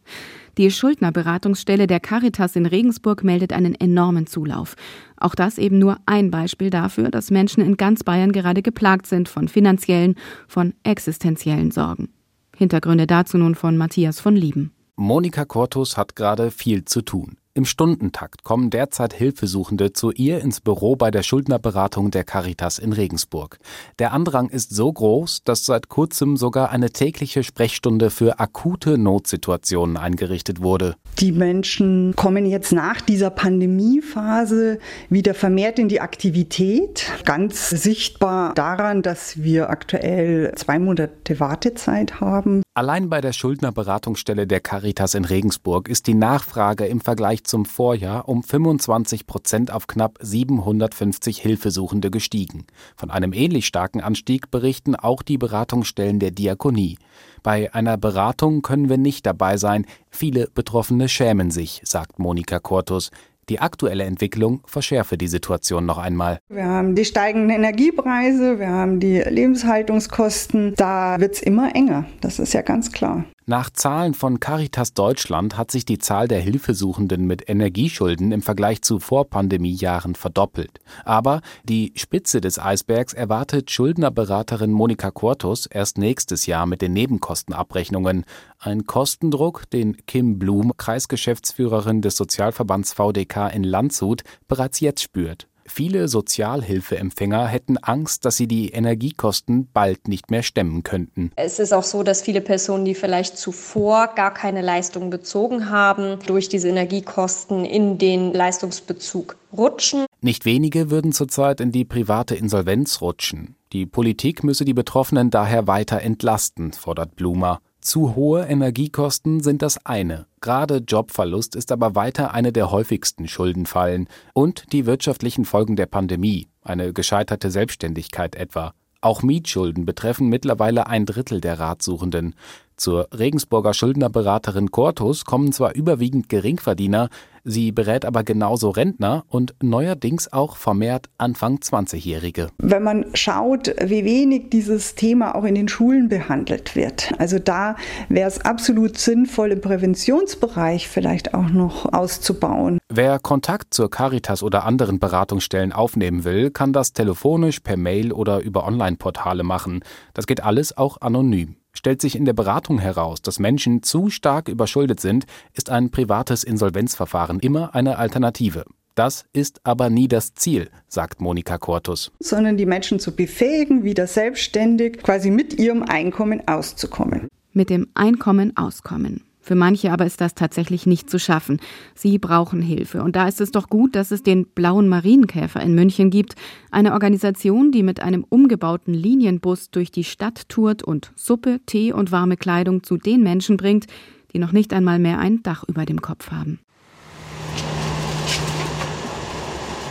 Die 0.58 0.70
Schuldnerberatungsstelle 0.70 1.86
der 1.86 2.00
Caritas 2.00 2.56
in 2.56 2.64
Regensburg 2.64 3.22
meldet 3.22 3.52
einen 3.52 3.74
enormen 3.74 4.26
Zulauf. 4.26 4.74
Auch 5.18 5.34
das 5.34 5.58
eben 5.58 5.78
nur 5.78 5.98
ein 6.06 6.30
Beispiel 6.30 6.70
dafür, 6.70 7.10
dass 7.10 7.30
Menschen 7.30 7.62
in 7.62 7.76
ganz 7.76 8.04
Bayern 8.04 8.32
gerade 8.32 8.62
geplagt 8.62 9.06
sind 9.06 9.28
von 9.28 9.48
finanziellen, 9.48 10.14
von 10.48 10.72
existenziellen 10.82 11.70
Sorgen. 11.70 12.08
Hintergründe 12.56 13.06
dazu 13.06 13.36
nun 13.36 13.54
von 13.54 13.76
Matthias 13.76 14.18
von 14.18 14.34
Lieben. 14.34 14.72
Monika 14.96 15.44
Cortus 15.44 15.98
hat 15.98 16.16
gerade 16.16 16.50
viel 16.50 16.86
zu 16.86 17.02
tun. 17.02 17.36
Im 17.56 17.64
Stundentakt 17.64 18.44
kommen 18.44 18.68
derzeit 18.68 19.14
Hilfesuchende 19.14 19.94
zu 19.94 20.10
ihr 20.10 20.42
ins 20.42 20.60
Büro 20.60 20.94
bei 20.94 21.10
der 21.10 21.22
Schuldnerberatung 21.22 22.10
der 22.10 22.22
Caritas 22.22 22.78
in 22.78 22.92
Regensburg. 22.92 23.56
Der 23.98 24.12
Andrang 24.12 24.50
ist 24.50 24.74
so 24.74 24.92
groß, 24.92 25.40
dass 25.42 25.64
seit 25.64 25.88
kurzem 25.88 26.36
sogar 26.36 26.68
eine 26.68 26.90
tägliche 26.90 27.42
Sprechstunde 27.42 28.10
für 28.10 28.40
akute 28.40 28.98
Notsituationen 28.98 29.96
eingerichtet 29.96 30.60
wurde. 30.60 30.96
Die 31.18 31.32
Menschen 31.32 32.14
kommen 32.14 32.44
jetzt 32.44 32.72
nach 32.72 33.00
dieser 33.00 33.30
Pandemiephase 33.30 34.78
wieder 35.08 35.32
vermehrt 35.32 35.78
in 35.78 35.88
die 35.88 36.02
Aktivität. 36.02 37.10
Ganz 37.24 37.70
sichtbar 37.70 38.52
daran, 38.52 39.00
dass 39.00 39.42
wir 39.42 39.70
aktuell 39.70 40.52
zwei 40.56 40.78
Monate 40.78 41.40
Wartezeit 41.40 42.20
haben. 42.20 42.65
Allein 42.76 43.08
bei 43.08 43.22
der 43.22 43.32
Schuldnerberatungsstelle 43.32 44.46
der 44.46 44.60
Caritas 44.60 45.14
in 45.14 45.24
Regensburg 45.24 45.88
ist 45.88 46.06
die 46.06 46.12
Nachfrage 46.12 46.84
im 46.84 47.00
Vergleich 47.00 47.42
zum 47.44 47.64
Vorjahr 47.64 48.28
um 48.28 48.42
25 48.42 49.26
Prozent 49.26 49.72
auf 49.72 49.86
knapp 49.86 50.18
750 50.20 51.38
Hilfesuchende 51.38 52.10
gestiegen. 52.10 52.66
Von 52.94 53.10
einem 53.10 53.32
ähnlich 53.32 53.66
starken 53.66 54.02
Anstieg 54.02 54.50
berichten 54.50 54.94
auch 54.94 55.22
die 55.22 55.38
Beratungsstellen 55.38 56.18
der 56.18 56.32
Diakonie. 56.32 56.98
Bei 57.42 57.72
einer 57.72 57.96
Beratung 57.96 58.60
können 58.60 58.90
wir 58.90 58.98
nicht 58.98 59.24
dabei 59.24 59.56
sein. 59.56 59.86
Viele 60.10 60.50
Betroffene 60.54 61.08
schämen 61.08 61.50
sich, 61.50 61.80
sagt 61.82 62.18
Monika 62.18 62.58
Cortus. 62.58 63.10
Die 63.48 63.60
aktuelle 63.60 64.04
Entwicklung 64.04 64.60
verschärfe 64.66 65.16
die 65.16 65.28
Situation 65.28 65.86
noch 65.86 65.98
einmal. 65.98 66.38
Wir 66.48 66.64
haben 66.64 66.96
die 66.96 67.04
steigenden 67.04 67.50
Energiepreise, 67.50 68.58
wir 68.58 68.68
haben 68.68 68.98
die 68.98 69.20
Lebenshaltungskosten. 69.20 70.74
Da 70.76 71.20
wird 71.20 71.34
es 71.34 71.42
immer 71.42 71.74
enger, 71.76 72.06
das 72.20 72.40
ist 72.40 72.54
ja 72.54 72.62
ganz 72.62 72.90
klar. 72.90 73.24
Nach 73.48 73.70
Zahlen 73.70 74.14
von 74.14 74.40
Caritas 74.40 74.92
Deutschland 74.92 75.56
hat 75.56 75.70
sich 75.70 75.84
die 75.84 75.98
Zahl 75.98 76.26
der 76.26 76.40
Hilfesuchenden 76.40 77.28
mit 77.28 77.48
Energieschulden 77.48 78.32
im 78.32 78.42
Vergleich 78.42 78.82
zu 78.82 78.98
Vorpandemiejahren 78.98 80.16
verdoppelt. 80.16 80.80
Aber 81.04 81.42
die 81.62 81.92
Spitze 81.94 82.40
des 82.40 82.58
Eisbergs 82.58 83.12
erwartet 83.12 83.70
Schuldnerberaterin 83.70 84.72
Monika 84.72 85.12
Cortus 85.12 85.66
erst 85.66 85.96
nächstes 85.96 86.46
Jahr 86.46 86.66
mit 86.66 86.82
den 86.82 86.92
Nebenkostenabrechnungen. 86.92 88.24
Ein 88.58 88.84
Kostendruck, 88.84 89.70
den 89.70 89.96
Kim 90.06 90.40
Blum, 90.40 90.76
Kreisgeschäftsführerin 90.76 92.02
des 92.02 92.16
Sozialverbands 92.16 92.94
VDK 92.94 93.54
in 93.54 93.62
Landshut, 93.62 94.24
bereits 94.48 94.80
jetzt 94.80 95.02
spürt. 95.02 95.46
Viele 95.68 96.08
Sozialhilfeempfänger 96.08 97.46
hätten 97.46 97.78
Angst, 97.78 98.24
dass 98.24 98.36
sie 98.36 98.46
die 98.46 98.70
Energiekosten 98.70 99.68
bald 99.72 100.08
nicht 100.08 100.30
mehr 100.30 100.42
stemmen 100.42 100.82
könnten. 100.82 101.30
Es 101.36 101.58
ist 101.58 101.72
auch 101.72 101.82
so, 101.82 102.02
dass 102.02 102.22
viele 102.22 102.40
Personen, 102.40 102.84
die 102.84 102.94
vielleicht 102.94 103.36
zuvor 103.36 104.08
gar 104.14 104.32
keine 104.32 104.62
Leistung 104.62 105.10
bezogen 105.10 105.70
haben, 105.70 106.18
durch 106.26 106.48
diese 106.48 106.68
Energiekosten 106.68 107.64
in 107.64 107.98
den 107.98 108.32
Leistungsbezug 108.32 109.36
rutschen. 109.56 110.06
Nicht 110.20 110.44
wenige 110.44 110.90
würden 110.90 111.12
zurzeit 111.12 111.60
in 111.60 111.72
die 111.72 111.84
private 111.84 112.34
Insolvenz 112.34 113.00
rutschen. 113.00 113.56
Die 113.72 113.86
Politik 113.86 114.44
müsse 114.44 114.64
die 114.64 114.74
Betroffenen 114.74 115.30
daher 115.30 115.66
weiter 115.66 116.00
entlasten, 116.00 116.72
fordert 116.72 117.16
Blumer. 117.16 117.60
Zu 117.86 118.16
hohe 118.16 118.42
Energiekosten 118.42 119.44
sind 119.44 119.62
das 119.62 119.86
eine. 119.86 120.26
Gerade 120.40 120.78
Jobverlust 120.78 121.54
ist 121.54 121.70
aber 121.70 121.94
weiter 121.94 122.34
eine 122.34 122.52
der 122.52 122.72
häufigsten 122.72 123.28
Schuldenfallen 123.28 124.08
und 124.34 124.72
die 124.72 124.86
wirtschaftlichen 124.86 125.44
Folgen 125.44 125.76
der 125.76 125.86
Pandemie, 125.86 126.48
eine 126.64 126.92
gescheiterte 126.92 127.52
Selbstständigkeit 127.52 128.34
etwa. 128.34 128.72
Auch 129.02 129.22
Mietschulden 129.22 129.86
betreffen 129.86 130.26
mittlerweile 130.28 130.88
ein 130.88 131.06
Drittel 131.06 131.40
der 131.40 131.60
Ratsuchenden. 131.60 132.34
Zur 132.76 133.08
Regensburger 133.10 133.72
Schuldnerberaterin 133.72 134.70
Cortus 134.70 135.24
kommen 135.24 135.50
zwar 135.50 135.74
überwiegend 135.74 136.28
Geringverdiener, 136.28 137.08
sie 137.42 137.72
berät 137.72 138.04
aber 138.04 138.22
genauso 138.22 138.68
Rentner 138.68 139.24
und 139.28 139.54
neuerdings 139.62 140.30
auch 140.30 140.56
vermehrt 140.56 141.06
Anfang 141.16 141.56
20-Jährige. 141.56 142.50
Wenn 142.58 142.82
man 142.82 143.06
schaut, 143.14 143.68
wie 143.82 144.04
wenig 144.04 144.50
dieses 144.50 144.94
Thema 144.94 145.34
auch 145.34 145.44
in 145.44 145.54
den 145.54 145.68
Schulen 145.68 146.10
behandelt 146.10 146.76
wird, 146.76 147.14
also 147.18 147.38
da 147.38 147.76
wäre 148.10 148.28
es 148.28 148.42
absolut 148.42 148.98
sinnvoll, 148.98 149.52
im 149.52 149.62
Präventionsbereich 149.62 150.86
vielleicht 150.86 151.32
auch 151.32 151.48
noch 151.48 151.90
auszubauen. 151.94 152.78
Wer 152.92 153.18
Kontakt 153.20 153.72
zur 153.72 153.90
Caritas 153.90 154.42
oder 154.42 154.64
anderen 154.66 154.98
Beratungsstellen 154.98 155.72
aufnehmen 155.72 156.24
will, 156.24 156.50
kann 156.50 156.74
das 156.74 156.92
telefonisch, 156.92 157.60
per 157.60 157.78
Mail 157.78 158.12
oder 158.12 158.40
über 158.40 158.66
Online-Portale 158.66 159.44
machen. 159.44 159.80
Das 160.12 160.26
geht 160.26 160.42
alles 160.42 160.76
auch 160.76 161.00
anonym. 161.00 161.56
Stellt 161.76 162.00
sich 162.00 162.16
in 162.16 162.24
der 162.24 162.32
Beratung 162.32 162.78
heraus, 162.78 163.20
dass 163.20 163.38
Menschen 163.38 163.82
zu 163.82 164.08
stark 164.08 164.48
überschuldet 164.48 164.98
sind, 164.98 165.26
ist 165.52 165.68
ein 165.68 165.90
privates 165.90 166.42
Insolvenzverfahren 166.42 167.38
immer 167.38 167.74
eine 167.74 167.98
Alternative. 167.98 168.64
Das 168.94 169.26
ist 169.34 169.60
aber 169.62 169.90
nie 169.90 170.08
das 170.08 170.32
Ziel, 170.32 170.70
sagt 170.88 171.20
Monika 171.20 171.58
Cortus. 171.58 172.12
Sondern 172.18 172.56
die 172.56 172.64
Menschen 172.64 172.98
zu 172.98 173.14
befähigen, 173.14 173.84
wieder 173.84 174.06
selbstständig 174.06 175.02
quasi 175.02 175.30
mit 175.30 175.58
ihrem 175.58 175.82
Einkommen 175.82 176.48
auszukommen. 176.48 177.28
Mit 177.52 177.68
dem 177.68 177.88
Einkommen 177.92 178.56
auskommen. 178.56 179.24
Für 179.46 179.54
manche 179.54 179.92
aber 179.92 180.04
ist 180.04 180.20
das 180.20 180.34
tatsächlich 180.34 180.86
nicht 180.86 181.08
zu 181.08 181.20
schaffen. 181.20 181.60
Sie 181.94 182.18
brauchen 182.18 182.60
Hilfe. 182.60 183.00
Und 183.04 183.14
da 183.14 183.28
ist 183.28 183.40
es 183.40 183.52
doch 183.52 183.68
gut, 183.68 183.94
dass 183.94 184.10
es 184.10 184.24
den 184.24 184.44
Blauen 184.44 184.88
Marienkäfer 184.88 185.60
in 185.60 185.76
München 185.76 186.10
gibt. 186.10 186.34
Eine 186.72 186.94
Organisation, 186.94 187.70
die 187.70 187.84
mit 187.84 188.00
einem 188.00 188.26
umgebauten 188.28 188.92
Linienbus 188.92 189.70
durch 189.70 189.92
die 189.92 190.02
Stadt 190.02 190.48
tourt 190.48 190.82
und 190.82 191.12
Suppe, 191.14 191.60
Tee 191.64 191.92
und 191.92 192.10
warme 192.10 192.36
Kleidung 192.36 192.82
zu 192.82 192.96
den 192.96 193.22
Menschen 193.22 193.56
bringt, 193.56 193.86
die 194.32 194.40
noch 194.40 194.50
nicht 194.50 194.72
einmal 194.72 194.98
mehr 194.98 195.20
ein 195.20 195.44
Dach 195.44 195.62
über 195.68 195.84
dem 195.84 196.02
Kopf 196.02 196.32
haben. 196.32 196.58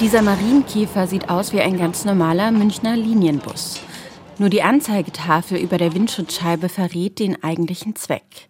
Dieser 0.02 0.22
Marienkäfer 0.22 1.08
sieht 1.08 1.30
aus 1.30 1.54
wie 1.54 1.62
ein 1.62 1.78
ganz 1.78 2.04
normaler 2.04 2.52
Münchner 2.52 2.98
Linienbus. 2.98 3.80
Nur 4.38 4.50
die 4.50 4.64
Anzeigetafel 4.64 5.58
über 5.58 5.78
der 5.78 5.94
Windschutzscheibe 5.94 6.68
verrät 6.68 7.20
den 7.20 7.42
eigentlichen 7.42 7.96
Zweck. 7.96 8.50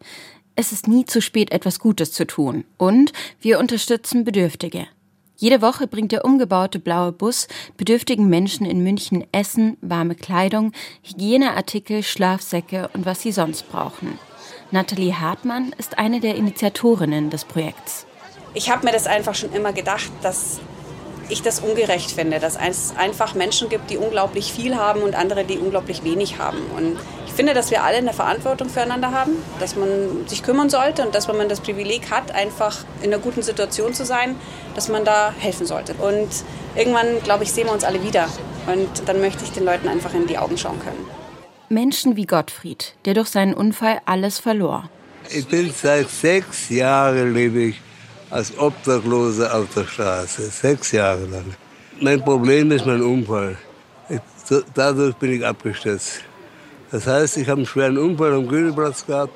Es 0.58 0.72
ist 0.72 0.88
nie 0.88 1.06
zu 1.06 1.22
spät, 1.22 1.52
etwas 1.52 1.80
Gutes 1.80 2.14
zu 2.14 2.26
tun. 2.26 2.64
Und 2.78 3.12
wir 3.42 3.60
unterstützen 3.60 4.24
Bedürftige. 4.24 4.88
Jede 5.36 5.62
Woche 5.62 5.86
bringt 5.86 6.14
der 6.14 6.24
umgebaute 6.24 6.80
blaue 6.80 7.12
Bus 7.12 7.50
bedürftigen 7.76 8.30
Menschen 8.30 8.66
in 8.66 8.82
München 8.82 9.26
Essen, 9.34 9.76
warme 9.82 10.16
Kleidung, 10.16 10.72
Hygieneartikel, 11.04 12.04
Schlafsäcke 12.04 12.90
und 12.94 13.06
was 13.06 13.22
sie 13.22 13.34
sonst 13.34 13.70
brauchen. 13.70 14.18
Nathalie 14.72 15.20
Hartmann 15.20 15.74
ist 15.78 15.98
eine 15.98 16.22
der 16.22 16.36
Initiatorinnen 16.36 17.30
des 17.30 17.44
Projekts. 17.44 18.06
Ich 18.54 18.70
habe 18.70 18.86
mir 18.86 18.94
das 18.94 19.08
einfach 19.08 19.36
schon 19.36 19.52
immer 19.52 19.74
gedacht, 19.74 20.10
dass 20.22 20.62
ich 21.30 21.42
das 21.42 21.60
ungerecht 21.60 22.12
finde, 22.12 22.40
dass 22.40 22.58
es 22.58 22.94
einfach 22.98 23.34
Menschen 23.34 23.70
gibt, 23.70 23.90
die 23.90 23.98
unglaublich 23.98 24.52
viel 24.52 24.76
haben 24.76 25.02
und 25.02 25.16
andere, 25.16 25.44
die 25.44 25.58
unglaublich 25.58 26.04
wenig 26.04 26.38
haben. 26.40 26.60
Und 26.76 26.98
ich 27.26 27.34
finde, 27.34 27.54
dass 27.54 27.72
wir 27.72 27.84
alle 27.84 27.98
eine 27.98 28.14
Verantwortung 28.14 28.70
füreinander 28.70 29.12
haben, 29.12 29.32
dass 29.60 29.76
man 29.76 30.28
sich 30.28 30.44
kümmern 30.44 30.70
sollte 30.70 31.06
und 31.06 31.14
dass, 31.16 31.28
wenn 31.28 31.38
man 31.38 31.50
das 31.50 31.60
Privileg 31.60 32.12
hat, 32.12 32.32
einfach 32.32 32.78
in 33.02 33.14
einer 33.14 33.22
guten 33.22 33.42
Situation 33.42 33.94
zu 33.94 34.06
sein, 34.06 34.36
dass 34.76 34.88
man 34.88 35.04
da 35.04 35.34
helfen 35.38 35.66
sollte. 35.66 35.94
Und 35.96 36.30
irgendwann, 36.76 37.22
glaube 37.24 37.44
ich, 37.44 37.52
sehen 37.52 37.68
wir 37.68 37.74
uns 37.74 37.84
alle 37.84 38.04
wieder. 38.04 38.28
Und 38.68 38.90
dann 39.08 39.20
möchte 39.22 39.44
ich 39.44 39.52
den 39.52 39.66
Leuten 39.66 39.88
einfach 39.88 40.14
in 40.14 40.28
die 40.28 40.38
Augen 40.38 40.58
schauen 40.58 40.80
können. 40.80 41.06
Menschen 41.70 42.16
wie 42.16 42.26
Gottfried, 42.26 42.94
der 43.06 43.16
durch 43.16 43.30
seinen 43.30 43.54
Unfall 43.54 44.00
alles 44.06 44.40
verlor. 44.40 44.90
Ich 45.30 45.48
bin 45.48 45.74
seit 45.76 46.10
sechs 46.10 46.70
Jahren 46.70 47.34
lebe 47.34 47.60
ich 47.64 47.82
als 48.30 48.58
Obdachloser 48.58 49.56
auf 49.56 49.68
der 49.76 49.86
Straße, 49.86 50.44
sechs 50.44 50.92
Jahre 50.92 51.26
lang. 51.26 51.56
Mein 52.02 52.24
Problem 52.24 52.72
ist 52.72 52.86
mein 52.86 53.02
Unfall. 53.02 53.58
Ich, 54.10 54.20
dadurch 54.74 55.16
bin 55.16 55.34
ich 55.34 55.46
abgestürzt. 55.46 56.22
Das 56.92 57.08
heißt, 57.08 57.38
ich 57.38 57.48
habe 57.48 57.60
einen 57.60 57.66
schweren 57.66 57.98
Unfall 57.98 58.34
am 58.34 58.48
Grünplatz 58.48 59.06
gehabt, 59.06 59.34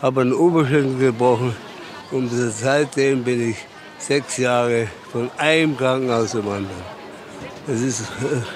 habe 0.00 0.22
einen 0.22 0.32
Oberschenkel 0.32 0.98
gebrochen 0.98 1.54
und 2.10 2.28
seitdem 2.30 3.24
bin 3.24 3.50
ich 3.50 3.56
sechs 3.98 4.36
Jahre 4.36 4.88
von 5.10 5.30
einem 5.38 5.76
Krankenhaus 5.76 6.30
zum 6.32 6.48
anderen. 6.48 6.82
Das 7.66 7.80
ist 7.80 8.04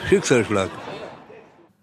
Schicksalsschlag. 0.09 0.71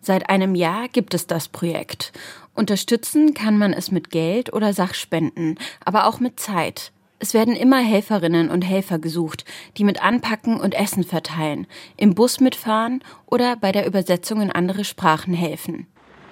Seit 0.01 0.29
einem 0.29 0.53
Jahr 0.55 0.89
gibt 0.89 1.13
es 1.13 1.27
das 1.27 1.47
Projekt. 1.47 2.11
Unterstützen 2.53 3.33
kann 3.33 3.57
man 3.57 3.71
es 3.71 3.89
mit 3.89 4.09
Geld 4.09 4.51
oder 4.51 4.73
Sachspenden, 4.73 5.57
aber 5.85 6.07
auch 6.07 6.19
mit 6.19 6.39
Zeit. 6.39 6.91
Es 7.23 7.33
werden 7.33 7.55
immer 7.55 7.79
Helferinnen 7.79 8.49
und 8.49 8.63
Helfer 8.63 8.99
gesucht, 8.99 9.45
die 9.77 9.85
mit 9.85 10.03
anpacken 10.03 10.59
und 10.59 10.75
Essen 10.75 11.05
verteilen, 11.05 11.67
im 11.95 12.15
Bus 12.15 12.41
mitfahren 12.41 13.01
oder 13.27 13.55
bei 13.55 13.71
der 13.71 13.87
Übersetzung 13.87 14.41
in 14.41 14.51
andere 14.51 14.83
Sprachen 14.83 15.33
helfen. 15.33 15.87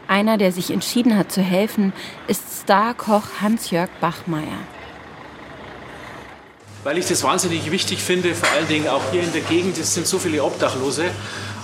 Einer, 0.10 0.38
der 0.38 0.52
sich 0.52 0.70
entschieden 0.70 1.18
hat 1.18 1.32
zu 1.32 1.42
helfen, 1.42 1.94
ist 2.28 2.44
Starkoch 2.64 3.24
Hans-Jörg 3.40 3.90
Bachmeier. 4.02 4.60
Weil 6.84 6.98
ich 6.98 7.06
das 7.06 7.24
wahnsinnig 7.24 7.72
wichtig 7.72 8.00
finde, 8.00 8.36
vor 8.36 8.50
allen 8.50 8.68
Dingen 8.68 8.90
auch 8.90 9.12
hier 9.14 9.24
in 9.24 9.32
der 9.32 9.44
Gegend, 9.44 9.78
es 9.78 9.94
sind 9.94 10.06
so 10.06 10.20
viele 10.20 10.44
Obdachlose. 10.44 11.06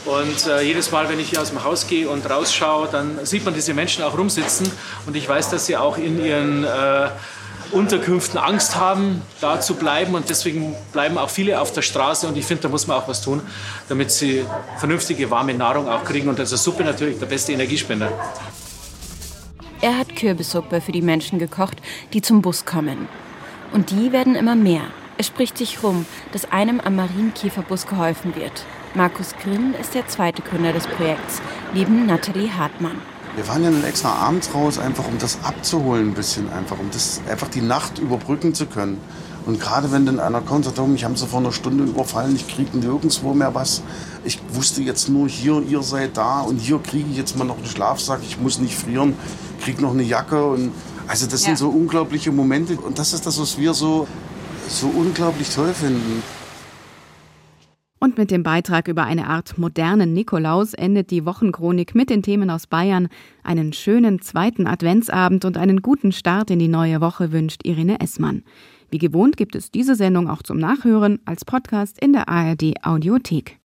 Und 0.05 0.47
äh, 0.47 0.61
jedes 0.61 0.89
Mal, 0.93 1.09
wenn 1.09 1.19
ich 1.19 1.31
hier 1.31 1.41
aus 1.41 1.49
dem 1.49 1.65
Haus 1.65 1.85
gehe 1.87 2.07
und 2.07 2.29
rausschaue, 2.29 2.87
dann 2.89 3.25
sieht 3.25 3.43
man 3.43 3.53
diese 3.53 3.73
Menschen 3.73 4.05
auch 4.05 4.17
rumsitzen. 4.17 4.71
Und 5.05 5.17
ich 5.17 5.27
weiß, 5.27 5.49
dass 5.49 5.65
sie 5.65 5.75
auch 5.75 5.97
in 5.97 6.23
ihren 6.23 6.63
äh, 6.63 7.09
Unterkünften 7.71 8.39
Angst 8.39 8.75
haben, 8.75 9.21
da 9.41 9.59
zu 9.59 9.75
bleiben. 9.75 10.15
Und 10.15 10.29
deswegen 10.29 10.75
bleiben 10.93 11.17
auch 11.17 11.29
viele 11.29 11.59
auf 11.59 11.71
der 11.71 11.81
Straße. 11.81 12.27
Und 12.27 12.37
ich 12.37 12.45
finde, 12.45 12.63
da 12.63 12.69
muss 12.69 12.87
man 12.87 12.97
auch 12.97 13.07
was 13.07 13.21
tun, 13.21 13.41
damit 13.89 14.11
sie 14.11 14.45
vernünftige, 14.77 15.29
warme 15.29 15.53
Nahrung 15.53 15.87
auch 15.89 16.03
kriegen. 16.03 16.29
Und 16.29 16.39
also 16.39 16.55
Suppe 16.55 16.83
natürlich 16.83 17.19
der 17.19 17.25
beste 17.25 17.53
Energiespender. 17.53 18.11
Er 19.81 19.97
hat 19.97 20.15
Kürbissuppe 20.15 20.81
für 20.81 20.91
die 20.91 21.03
Menschen 21.03 21.37
gekocht, 21.37 21.77
die 22.13 22.21
zum 22.21 22.41
Bus 22.41 22.65
kommen. 22.65 23.07
Und 23.73 23.91
die 23.91 24.11
werden 24.11 24.35
immer 24.35 24.55
mehr. 24.55 24.81
Es 25.19 25.27
spricht 25.27 25.57
sich 25.57 25.83
rum, 25.83 26.05
dass 26.31 26.51
einem 26.51 26.79
am 26.79 26.95
Marienkäferbus 26.95 27.87
geholfen 27.87 28.35
wird. 28.35 28.65
Markus 28.93 29.33
Grimm 29.43 29.73
ist 29.79 29.93
der 29.93 30.07
zweite 30.07 30.41
Gründer 30.41 30.73
des 30.73 30.87
Projekts, 30.87 31.41
neben 31.73 32.05
Nathalie 32.05 32.55
Hartmann. 32.55 33.01
Wir 33.37 33.43
fahren 33.43 33.63
ja 33.63 33.87
extra 33.87 34.13
abends 34.13 34.51
raus, 34.51 34.79
einfach 34.79 35.07
um 35.07 35.19
das 35.19 35.37
abzuholen 35.43 36.07
ein 36.09 36.13
bisschen, 36.15 36.51
einfach 36.51 36.79
um 36.79 36.89
das 36.91 37.21
einfach 37.29 37.47
die 37.47 37.61
Nacht 37.61 37.99
überbrücken 37.99 38.55
zu 38.55 38.65
können. 38.65 38.99
Und 39.45 39.59
gerade 39.59 39.91
wenn 39.91 40.07
dann 40.07 40.19
einer 40.19 40.41
kommt 40.41 40.65
und 40.65 40.75
sagt, 40.75 40.89
mich 40.89 41.05
haben 41.05 41.15
sie 41.15 41.27
vor 41.27 41.41
einer 41.41 41.51
Stunde 41.51 41.83
überfallen, 41.83 42.35
ich 42.35 42.47
kriege 42.47 42.75
nirgendwo 42.75 43.35
mehr 43.35 43.53
was. 43.53 43.83
Ich 44.23 44.39
wusste 44.53 44.81
jetzt 44.81 45.07
nur 45.09 45.29
hier, 45.29 45.61
ihr 45.61 45.83
seid 45.83 46.17
da 46.17 46.41
und 46.41 46.57
hier 46.57 46.79
kriege 46.79 47.11
ich 47.11 47.15
jetzt 47.15 47.37
mal 47.37 47.45
noch 47.45 47.57
einen 47.57 47.67
Schlafsack, 47.67 48.21
ich 48.27 48.39
muss 48.39 48.57
nicht 48.57 48.73
frieren, 48.73 49.13
kriege 49.61 49.83
noch 49.83 49.91
eine 49.91 50.01
Jacke. 50.01 50.43
Und 50.43 50.71
also 51.07 51.27
das 51.27 51.41
ja. 51.41 51.49
sind 51.49 51.57
so 51.57 51.69
unglaubliche 51.69 52.31
Momente 52.31 52.75
und 52.77 52.97
das 52.97 53.13
ist 53.13 53.27
das, 53.27 53.39
was 53.39 53.59
wir 53.59 53.75
so, 53.75 54.07
so 54.67 54.87
unglaublich 54.87 55.53
toll 55.53 55.75
finden. 55.75 56.23
Und 57.99 58.17
mit 58.17 58.29
dem 58.29 58.43
Beitrag 58.43 58.87
über 58.87 59.05
eine 59.05 59.27
Art 59.27 59.57
modernen 59.57 60.13
Nikolaus 60.13 60.75
endet 60.75 61.09
die 61.09 61.25
Wochenchronik 61.25 61.95
mit 61.95 62.11
den 62.11 62.21
Themen 62.21 62.51
aus 62.51 62.67
Bayern. 62.67 63.07
Einen 63.43 63.73
schönen 63.73 64.21
zweiten 64.21 64.67
Adventsabend 64.67 65.45
und 65.45 65.57
einen 65.57 65.81
guten 65.81 66.11
Start 66.11 66.51
in 66.51 66.59
die 66.59 66.67
neue 66.67 67.01
Woche 67.01 67.31
wünscht 67.31 67.65
Irene 67.65 67.99
Essmann. 67.99 68.43
Wie 68.91 68.99
gewohnt 68.99 69.35
gibt 69.35 69.55
es 69.55 69.71
diese 69.71 69.95
Sendung 69.95 70.29
auch 70.29 70.43
zum 70.43 70.59
Nachhören 70.59 71.19
als 71.25 71.43
Podcast 71.43 71.99
in 71.99 72.13
der 72.13 72.29
ARD 72.29 72.75
Audiothek. 72.83 73.55